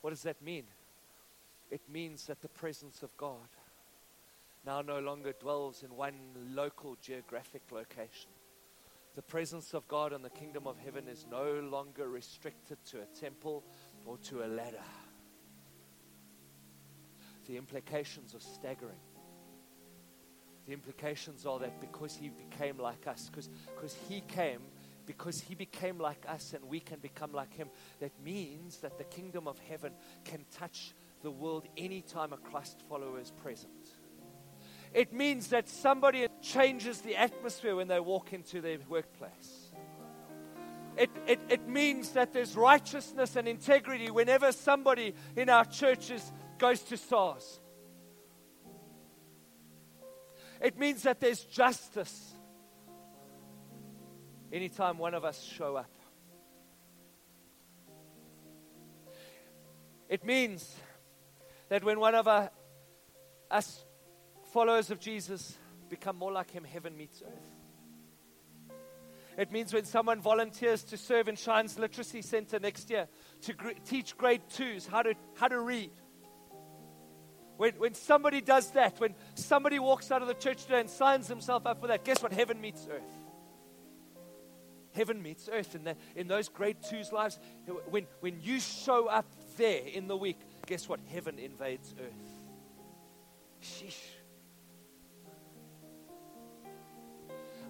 What 0.00 0.10
does 0.10 0.22
that 0.22 0.40
mean? 0.40 0.64
It 1.70 1.82
means 1.92 2.24
that 2.26 2.40
the 2.40 2.48
presence 2.48 3.02
of 3.02 3.14
God 3.18 3.48
now 4.64 4.80
no 4.80 4.98
longer 5.00 5.34
dwells 5.38 5.82
in 5.82 5.94
one 5.94 6.14
local 6.54 6.96
geographic 7.02 7.62
location. 7.70 8.30
The 9.14 9.22
presence 9.22 9.74
of 9.74 9.86
God 9.88 10.14
in 10.14 10.22
the 10.22 10.30
kingdom 10.30 10.66
of 10.66 10.78
heaven 10.78 11.06
is 11.06 11.26
no 11.30 11.60
longer 11.70 12.08
restricted 12.08 12.78
to 12.86 13.02
a 13.02 13.20
temple 13.20 13.62
or 14.06 14.16
to 14.28 14.42
a 14.42 14.46
ladder. 14.46 14.88
The 17.46 17.58
implications 17.58 18.34
are 18.34 18.40
staggering. 18.40 19.00
The 20.66 20.72
implications 20.72 21.44
are 21.44 21.58
that 21.58 21.80
because 21.80 22.16
he 22.16 22.30
became 22.30 22.78
like 22.78 23.06
us, 23.06 23.30
because 23.34 23.96
he 24.08 24.20
came, 24.20 24.60
because 25.06 25.40
he 25.40 25.54
became 25.54 25.98
like 25.98 26.24
us 26.28 26.52
and 26.54 26.64
we 26.68 26.80
can 26.80 27.00
become 27.00 27.32
like 27.32 27.52
him, 27.54 27.68
that 28.00 28.12
means 28.24 28.78
that 28.78 28.98
the 28.98 29.04
kingdom 29.04 29.48
of 29.48 29.58
heaven 29.58 29.92
can 30.24 30.44
touch 30.56 30.94
the 31.22 31.30
world 31.30 31.66
anytime 31.76 32.32
a 32.32 32.36
Christ 32.36 32.82
follower 32.88 33.18
is 33.18 33.30
present. 33.30 33.72
It 34.94 35.12
means 35.12 35.48
that 35.48 35.68
somebody 35.68 36.26
changes 36.42 37.00
the 37.00 37.16
atmosphere 37.16 37.74
when 37.74 37.88
they 37.88 38.00
walk 38.00 38.32
into 38.32 38.60
their 38.60 38.78
workplace. 38.88 39.72
It, 40.96 41.10
it, 41.26 41.40
it 41.48 41.68
means 41.68 42.10
that 42.10 42.34
there's 42.34 42.54
righteousness 42.54 43.36
and 43.36 43.48
integrity 43.48 44.10
whenever 44.10 44.52
somebody 44.52 45.14
in 45.36 45.48
our 45.48 45.64
churches 45.64 46.30
goes 46.58 46.82
to 46.82 46.98
SARS. 46.98 47.60
It 50.62 50.78
means 50.78 51.02
that 51.02 51.18
there's 51.18 51.40
justice 51.44 52.34
anytime 54.52 54.96
one 54.96 55.12
of 55.12 55.24
us 55.24 55.42
show 55.42 55.74
up. 55.74 55.90
It 60.08 60.24
means 60.24 60.76
that 61.68 61.82
when 61.82 61.98
one 61.98 62.14
of 62.14 62.28
our, 62.28 62.50
us 63.50 63.84
followers 64.52 64.90
of 64.90 65.00
Jesus 65.00 65.56
become 65.88 66.16
more 66.16 66.30
like 66.30 66.50
him, 66.50 66.64
heaven 66.64 66.96
meets 66.96 67.22
earth. 67.26 68.76
It 69.38 69.50
means 69.50 69.72
when 69.72 69.84
someone 69.84 70.20
volunteers 70.20 70.84
to 70.84 70.96
serve 70.96 71.26
in 71.26 71.36
Shine's 71.36 71.78
Literacy 71.78 72.22
Center 72.22 72.60
next 72.60 72.90
year 72.90 73.08
to 73.42 73.54
gr- 73.54 73.70
teach 73.84 74.16
grade 74.16 74.42
twos 74.50 74.86
how 74.86 75.02
to, 75.02 75.14
how 75.34 75.48
to 75.48 75.58
read. 75.58 75.90
When, 77.62 77.74
when 77.74 77.94
somebody 77.94 78.40
does 78.40 78.72
that, 78.72 78.98
when 78.98 79.14
somebody 79.36 79.78
walks 79.78 80.10
out 80.10 80.20
of 80.20 80.26
the 80.26 80.34
church 80.34 80.64
today 80.64 80.80
and 80.80 80.90
signs 80.90 81.28
himself 81.28 81.64
up 81.64 81.80
for 81.80 81.86
that, 81.86 82.02
guess 82.04 82.20
what? 82.20 82.32
Heaven 82.32 82.60
meets 82.60 82.88
earth. 82.90 83.20
Heaven 84.92 85.22
meets 85.22 85.48
earth. 85.48 85.76
In, 85.76 85.84
the, 85.84 85.94
in 86.16 86.26
those 86.26 86.48
grade 86.48 86.78
twos 86.82 87.12
lives, 87.12 87.38
when, 87.88 88.08
when 88.18 88.40
you 88.42 88.58
show 88.58 89.06
up 89.06 89.26
there 89.58 89.82
in 89.86 90.08
the 90.08 90.16
week, 90.16 90.40
guess 90.66 90.88
what? 90.88 90.98
Heaven 91.12 91.38
invades 91.38 91.94
earth. 92.00 92.40
Sheesh. 93.62 93.94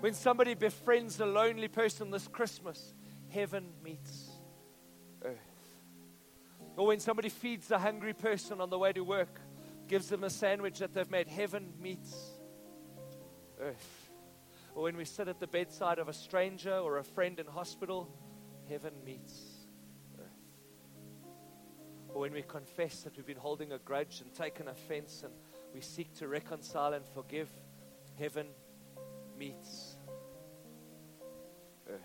When 0.00 0.14
somebody 0.14 0.55
befriends 0.55 1.20
a 1.20 1.26
lonely 1.26 1.68
person 1.68 2.11
this 2.11 2.28
Christmas, 2.28 2.94
heaven 3.28 3.66
meets 3.85 4.31
earth. 5.22 5.37
Or 6.78 6.87
when 6.87 6.98
somebody 6.98 7.28
feeds 7.28 7.70
a 7.70 7.78
hungry 7.78 8.14
person 8.14 8.62
on 8.62 8.70
the 8.70 8.78
way 8.78 8.94
to 8.94 9.05
work, 9.05 9.38
gives 9.92 10.09
them 10.09 10.24
a 10.24 10.31
sandwich 10.31 10.78
that 10.78 10.94
they've 10.94 11.11
made, 11.11 11.28
heaven 11.28 11.70
meets 11.78 12.16
earth. 13.61 14.09
Or 14.74 14.85
when 14.85 14.96
we 14.96 15.05
sit 15.05 15.28
at 15.28 15.38
the 15.38 15.46
bedside 15.46 15.98
of 15.98 16.09
a 16.09 16.14
stranger 16.14 16.74
or 16.74 16.96
a 16.96 17.05
friend 17.05 17.38
in 17.38 17.46
hospital, 17.46 18.09
heaven 18.70 18.94
meets 19.05 19.38
earth. 20.18 21.37
Or 22.09 22.22
when 22.22 22.33
we 22.33 22.40
confess 22.40 23.02
that 23.02 23.18
we've 23.18 23.26
been 23.26 23.37
holding 23.37 23.72
a 23.72 23.78
grudge 23.78 24.22
and 24.22 24.33
taken 24.33 24.68
offense 24.68 25.24
and 25.24 25.35
we 25.74 25.83
seek 25.83 26.14
to 26.14 26.26
reconcile 26.26 26.94
and 26.94 27.05
forgive, 27.05 27.50
heaven 28.18 28.46
meets 29.38 29.98
earth. 31.90 32.00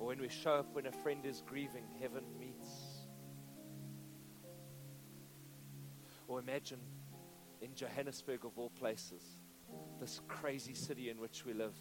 Or 0.00 0.08
when 0.08 0.20
we 0.20 0.30
show 0.30 0.54
up 0.54 0.74
when 0.74 0.86
a 0.86 0.92
friend 0.92 1.24
is 1.24 1.44
grieving, 1.46 1.84
heaven 2.00 2.24
meets. 2.40 2.59
Or 6.30 6.38
imagine 6.38 6.78
in 7.60 7.74
Johannesburg, 7.74 8.44
of 8.44 8.56
all 8.56 8.70
places, 8.70 9.24
this 9.98 10.20
crazy 10.28 10.74
city 10.74 11.10
in 11.10 11.18
which 11.18 11.44
we 11.44 11.52
live, 11.52 11.74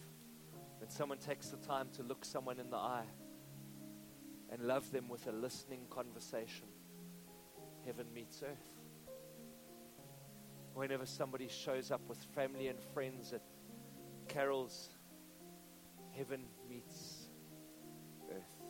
when 0.80 0.90
someone 0.90 1.20
takes 1.20 1.50
the 1.50 1.58
time 1.58 1.88
to 1.98 2.02
look 2.02 2.26
someone 2.26 2.60
in 2.60 2.72
the 2.72 2.76
eye 2.76 3.06
and 4.50 4.64
love 4.64 4.92
them 4.92 5.08
with 5.08 5.28
a 5.28 5.32
listening 5.32 5.82
conversation, 5.92 6.66
heaven 7.86 8.08
meets 8.12 8.42
earth. 8.42 8.72
Whenever 10.74 11.06
somebody 11.06 11.48
shows 11.48 11.92
up 11.92 12.02
with 12.10 12.18
family 12.34 12.70
and 12.70 12.80
friends 12.82 13.34
at 13.34 13.44
carols, 14.28 14.90
heaven 16.18 16.46
meets 16.68 17.30
earth. 18.32 18.64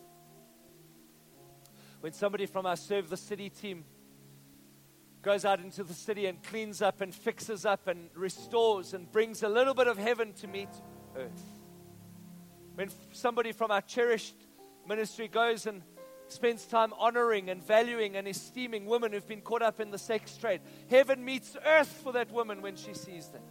when 2.01 2.11
somebody 2.11 2.45
from 2.45 2.65
our 2.65 2.75
Serve 2.75 3.09
the 3.09 3.15
City 3.15 3.49
team 3.49 3.85
goes 5.21 5.43
out 5.45 5.59
into 5.59 5.83
the 5.83 5.93
city 5.93 6.25
and 6.27 6.41
cleans 6.43 6.81
up 6.81 7.01
and 7.01 7.13
fixes 7.13 7.65
up 7.65 7.87
and 7.87 8.09
restores 8.15 8.93
and 8.93 9.11
brings 9.11 9.43
a 9.43 9.49
little 9.49 9.73
bit 9.73 9.87
of 9.87 9.97
heaven 9.97 10.33
to 10.33 10.47
meet 10.47 10.69
earth. 11.15 11.43
When 12.75 12.89
somebody 13.11 13.51
from 13.51 13.71
our 13.71 13.81
cherished 13.81 14.35
ministry 14.87 15.27
goes 15.27 15.65
and 15.65 15.81
spends 16.29 16.65
time 16.65 16.93
honoring 16.97 17.49
and 17.49 17.61
valuing 17.61 18.15
and 18.15 18.27
esteeming 18.27 18.85
women 18.85 19.11
who've 19.11 19.27
been 19.27 19.41
caught 19.41 19.61
up 19.61 19.79
in 19.79 19.91
the 19.91 19.97
sex 19.97 20.37
trade, 20.37 20.61
heaven 20.89 21.25
meets 21.25 21.57
earth 21.65 22.01
for 22.03 22.13
that 22.13 22.31
woman 22.31 22.61
when 22.61 22.75
she 22.75 22.93
sees 22.93 23.27
them. 23.27 23.43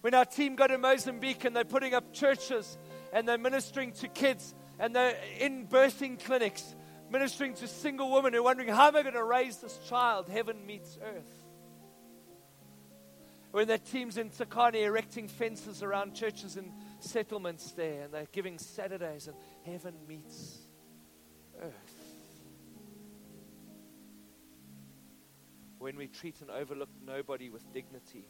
When 0.00 0.14
our 0.14 0.24
team 0.24 0.56
go 0.56 0.66
to 0.66 0.78
Mozambique 0.78 1.44
and 1.44 1.54
they're 1.54 1.64
putting 1.64 1.94
up 1.94 2.12
churches 2.12 2.78
and 3.12 3.28
they're 3.28 3.38
ministering 3.38 3.92
to 3.92 4.08
kids 4.08 4.54
and 4.78 4.96
they're 4.96 5.16
in 5.38 5.66
birthing 5.68 6.22
clinics 6.24 6.74
ministering 7.10 7.54
to 7.54 7.66
single 7.66 8.10
women 8.12 8.32
who 8.32 8.40
are 8.40 8.42
wondering, 8.42 8.68
how 8.68 8.88
am 8.88 8.96
I 8.96 9.02
going 9.02 9.14
to 9.14 9.24
raise 9.24 9.58
this 9.58 9.78
child? 9.88 10.28
Heaven 10.28 10.64
meets 10.64 10.98
earth. 11.02 11.44
When 13.50 13.66
their 13.66 13.78
teams 13.78 14.16
in 14.16 14.30
Tsakane 14.30 14.76
erecting 14.76 15.26
fences 15.26 15.82
around 15.82 16.14
churches 16.14 16.56
and 16.56 16.72
settlements 17.00 17.72
there, 17.72 18.04
and 18.04 18.14
they're 18.14 18.28
giving 18.30 18.58
Saturdays, 18.58 19.26
and 19.26 19.36
heaven 19.64 19.94
meets 20.06 20.58
earth. 21.60 21.94
When 25.78 25.96
we 25.96 26.06
treat 26.06 26.40
and 26.42 26.50
overlook 26.50 26.90
nobody 27.04 27.50
with 27.50 27.72
dignity, 27.72 28.28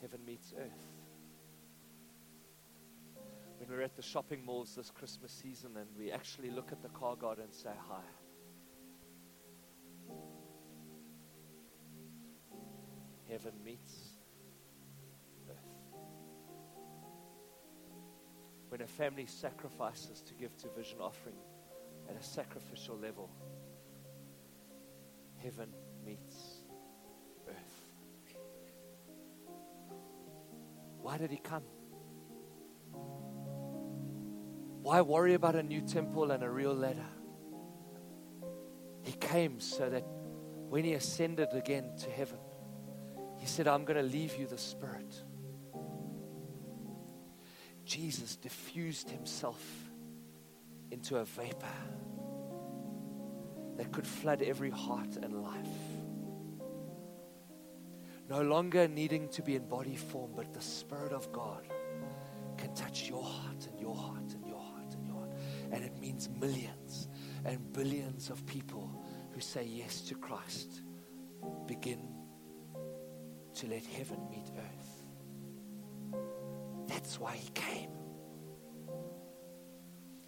heaven 0.00 0.24
meets 0.26 0.52
earth 0.58 1.01
when 3.62 3.78
we're 3.78 3.84
at 3.84 3.94
the 3.94 4.02
shopping 4.02 4.44
malls 4.44 4.74
this 4.74 4.90
Christmas 4.90 5.30
season 5.30 5.76
and 5.76 5.86
we 5.96 6.10
actually 6.10 6.50
look 6.50 6.72
at 6.72 6.82
the 6.82 6.88
car 6.88 7.14
guard 7.14 7.38
and 7.38 7.54
say 7.54 7.70
hi. 7.88 8.02
heaven 13.30 13.52
meets 13.64 13.94
earth. 15.48 15.56
When 18.68 18.82
a 18.82 18.86
family 18.86 19.24
sacrifices 19.24 20.20
to 20.20 20.34
give 20.34 20.54
to 20.58 20.68
vision 20.76 20.98
offering 21.00 21.36
at 22.10 22.16
a 22.16 22.22
sacrificial 22.22 22.98
level, 22.98 23.30
heaven 25.42 25.70
meets 26.04 26.64
earth. 27.48 28.36
Why 31.00 31.16
did 31.16 31.30
he 31.30 31.38
come? 31.38 31.62
Why 34.82 35.00
worry 35.00 35.34
about 35.34 35.54
a 35.54 35.62
new 35.62 35.80
temple 35.80 36.32
and 36.32 36.42
a 36.42 36.50
real 36.50 36.74
ladder? 36.74 37.06
He 39.02 39.12
came 39.12 39.60
so 39.60 39.88
that 39.88 40.04
when 40.68 40.84
he 40.84 40.94
ascended 40.94 41.48
again 41.52 41.92
to 41.98 42.10
heaven, 42.10 42.38
he 43.38 43.46
said, 43.46 43.68
I'm 43.68 43.84
going 43.84 43.96
to 43.96 44.02
leave 44.02 44.36
you 44.36 44.46
the 44.46 44.58
Spirit. 44.58 45.14
Jesus 47.84 48.36
diffused 48.36 49.10
himself 49.10 49.60
into 50.90 51.18
a 51.18 51.24
vapor 51.24 51.66
that 53.76 53.92
could 53.92 54.06
flood 54.06 54.42
every 54.42 54.70
heart 54.70 55.16
and 55.22 55.42
life. 55.42 55.66
No 58.28 58.42
longer 58.42 58.88
needing 58.88 59.28
to 59.30 59.42
be 59.42 59.56
in 59.56 59.68
body 59.68 59.96
form, 59.96 60.32
but 60.34 60.52
the 60.54 60.60
Spirit 60.60 61.12
of 61.12 61.30
God 61.32 61.66
can 62.56 62.74
touch 62.74 63.08
your 63.08 63.22
heart 63.22 63.66
and 63.70 63.80
your 63.80 63.94
heart. 63.94 64.21
And 65.72 65.82
it 65.82 65.98
means 65.98 66.28
millions 66.28 67.08
and 67.44 67.72
billions 67.72 68.30
of 68.30 68.44
people 68.46 69.04
who 69.32 69.40
say 69.40 69.64
yes 69.64 70.02
to 70.02 70.14
Christ 70.14 70.82
begin 71.66 72.08
to 73.54 73.66
let 73.66 73.84
heaven 73.84 74.18
meet 74.30 74.50
earth. 74.56 75.02
That's 76.86 77.18
why 77.18 77.34
he 77.36 77.48
came. 77.54 77.90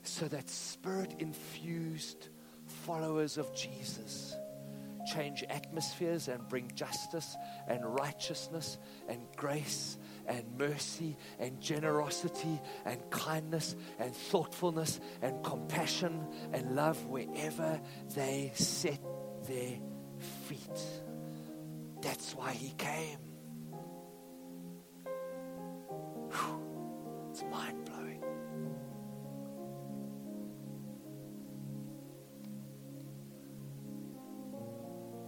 So 0.03 0.27
that 0.29 0.49
spirit 0.49 1.15
infused 1.19 2.29
followers 2.67 3.37
of 3.37 3.55
Jesus 3.55 4.37
change 5.07 5.45
atmospheres 5.49 6.29
and 6.29 6.47
bring 6.49 6.71
justice 6.75 7.37
and 7.69 7.85
righteousness 7.85 8.79
and 9.09 9.21
grace 9.37 9.99
and 10.27 10.45
mercy 10.59 11.17
and 11.38 11.61
generosity 11.61 12.61
and 12.85 12.99
kindness 13.11 13.77
and 13.99 14.14
thoughtfulness 14.14 15.01
and 15.23 15.43
compassion 15.45 16.27
and 16.53 16.75
love 16.75 17.05
wherever 17.07 17.81
they 18.14 18.53
set 18.55 19.01
their 19.47 19.79
feet. 20.47 20.83
That's 22.01 22.35
why 22.35 22.53
he 22.53 22.71
came. 22.77 23.19
Whew. 26.31 27.29
It's 27.31 27.43
mind 27.51 27.85
blowing. 27.85 27.94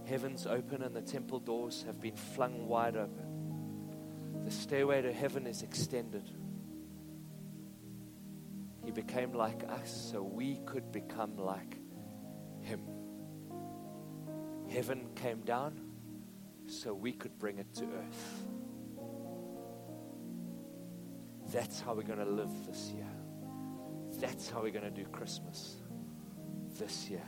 Heaven's 0.07 0.47
open 0.47 0.83
and 0.83 0.95
the 0.95 1.01
temple 1.01 1.39
doors 1.39 1.83
have 1.85 1.99
been 1.99 2.15
flung 2.15 2.67
wide 2.67 2.95
open. 2.95 4.43
The 4.45 4.51
stairway 4.51 5.01
to 5.01 5.11
heaven 5.11 5.45
is 5.45 5.63
extended. 5.63 6.29
He 8.85 8.91
became 8.91 9.33
like 9.33 9.65
us 9.67 10.09
so 10.11 10.23
we 10.23 10.61
could 10.65 10.93
become 10.93 11.35
like 11.35 11.77
him. 12.61 12.79
Heaven 14.69 15.09
came 15.15 15.41
down 15.41 15.81
so 16.67 16.93
we 16.93 17.11
could 17.11 17.37
bring 17.37 17.57
it 17.57 17.73
to 17.75 17.83
earth. 17.83 18.45
That's 21.51 21.81
how 21.81 21.93
we're 21.93 22.03
going 22.03 22.19
to 22.19 22.25
live 22.25 22.65
this 22.65 22.91
year. 22.95 23.11
That's 24.21 24.49
how 24.49 24.61
we're 24.61 24.71
going 24.71 24.85
to 24.85 24.91
do 24.91 25.05
Christmas 25.05 25.75
this 26.77 27.09
year. 27.09 27.27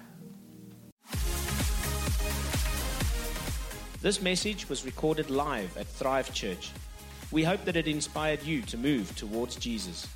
This 4.01 4.21
message 4.21 4.69
was 4.69 4.85
recorded 4.85 5.29
live 5.29 5.75
at 5.75 5.85
Thrive 5.85 6.33
Church. 6.33 6.71
We 7.31 7.43
hope 7.43 7.65
that 7.65 7.75
it 7.75 7.85
inspired 7.85 8.41
you 8.43 8.61
to 8.61 8.77
move 8.77 9.13
towards 9.17 9.57
Jesus. 9.57 10.07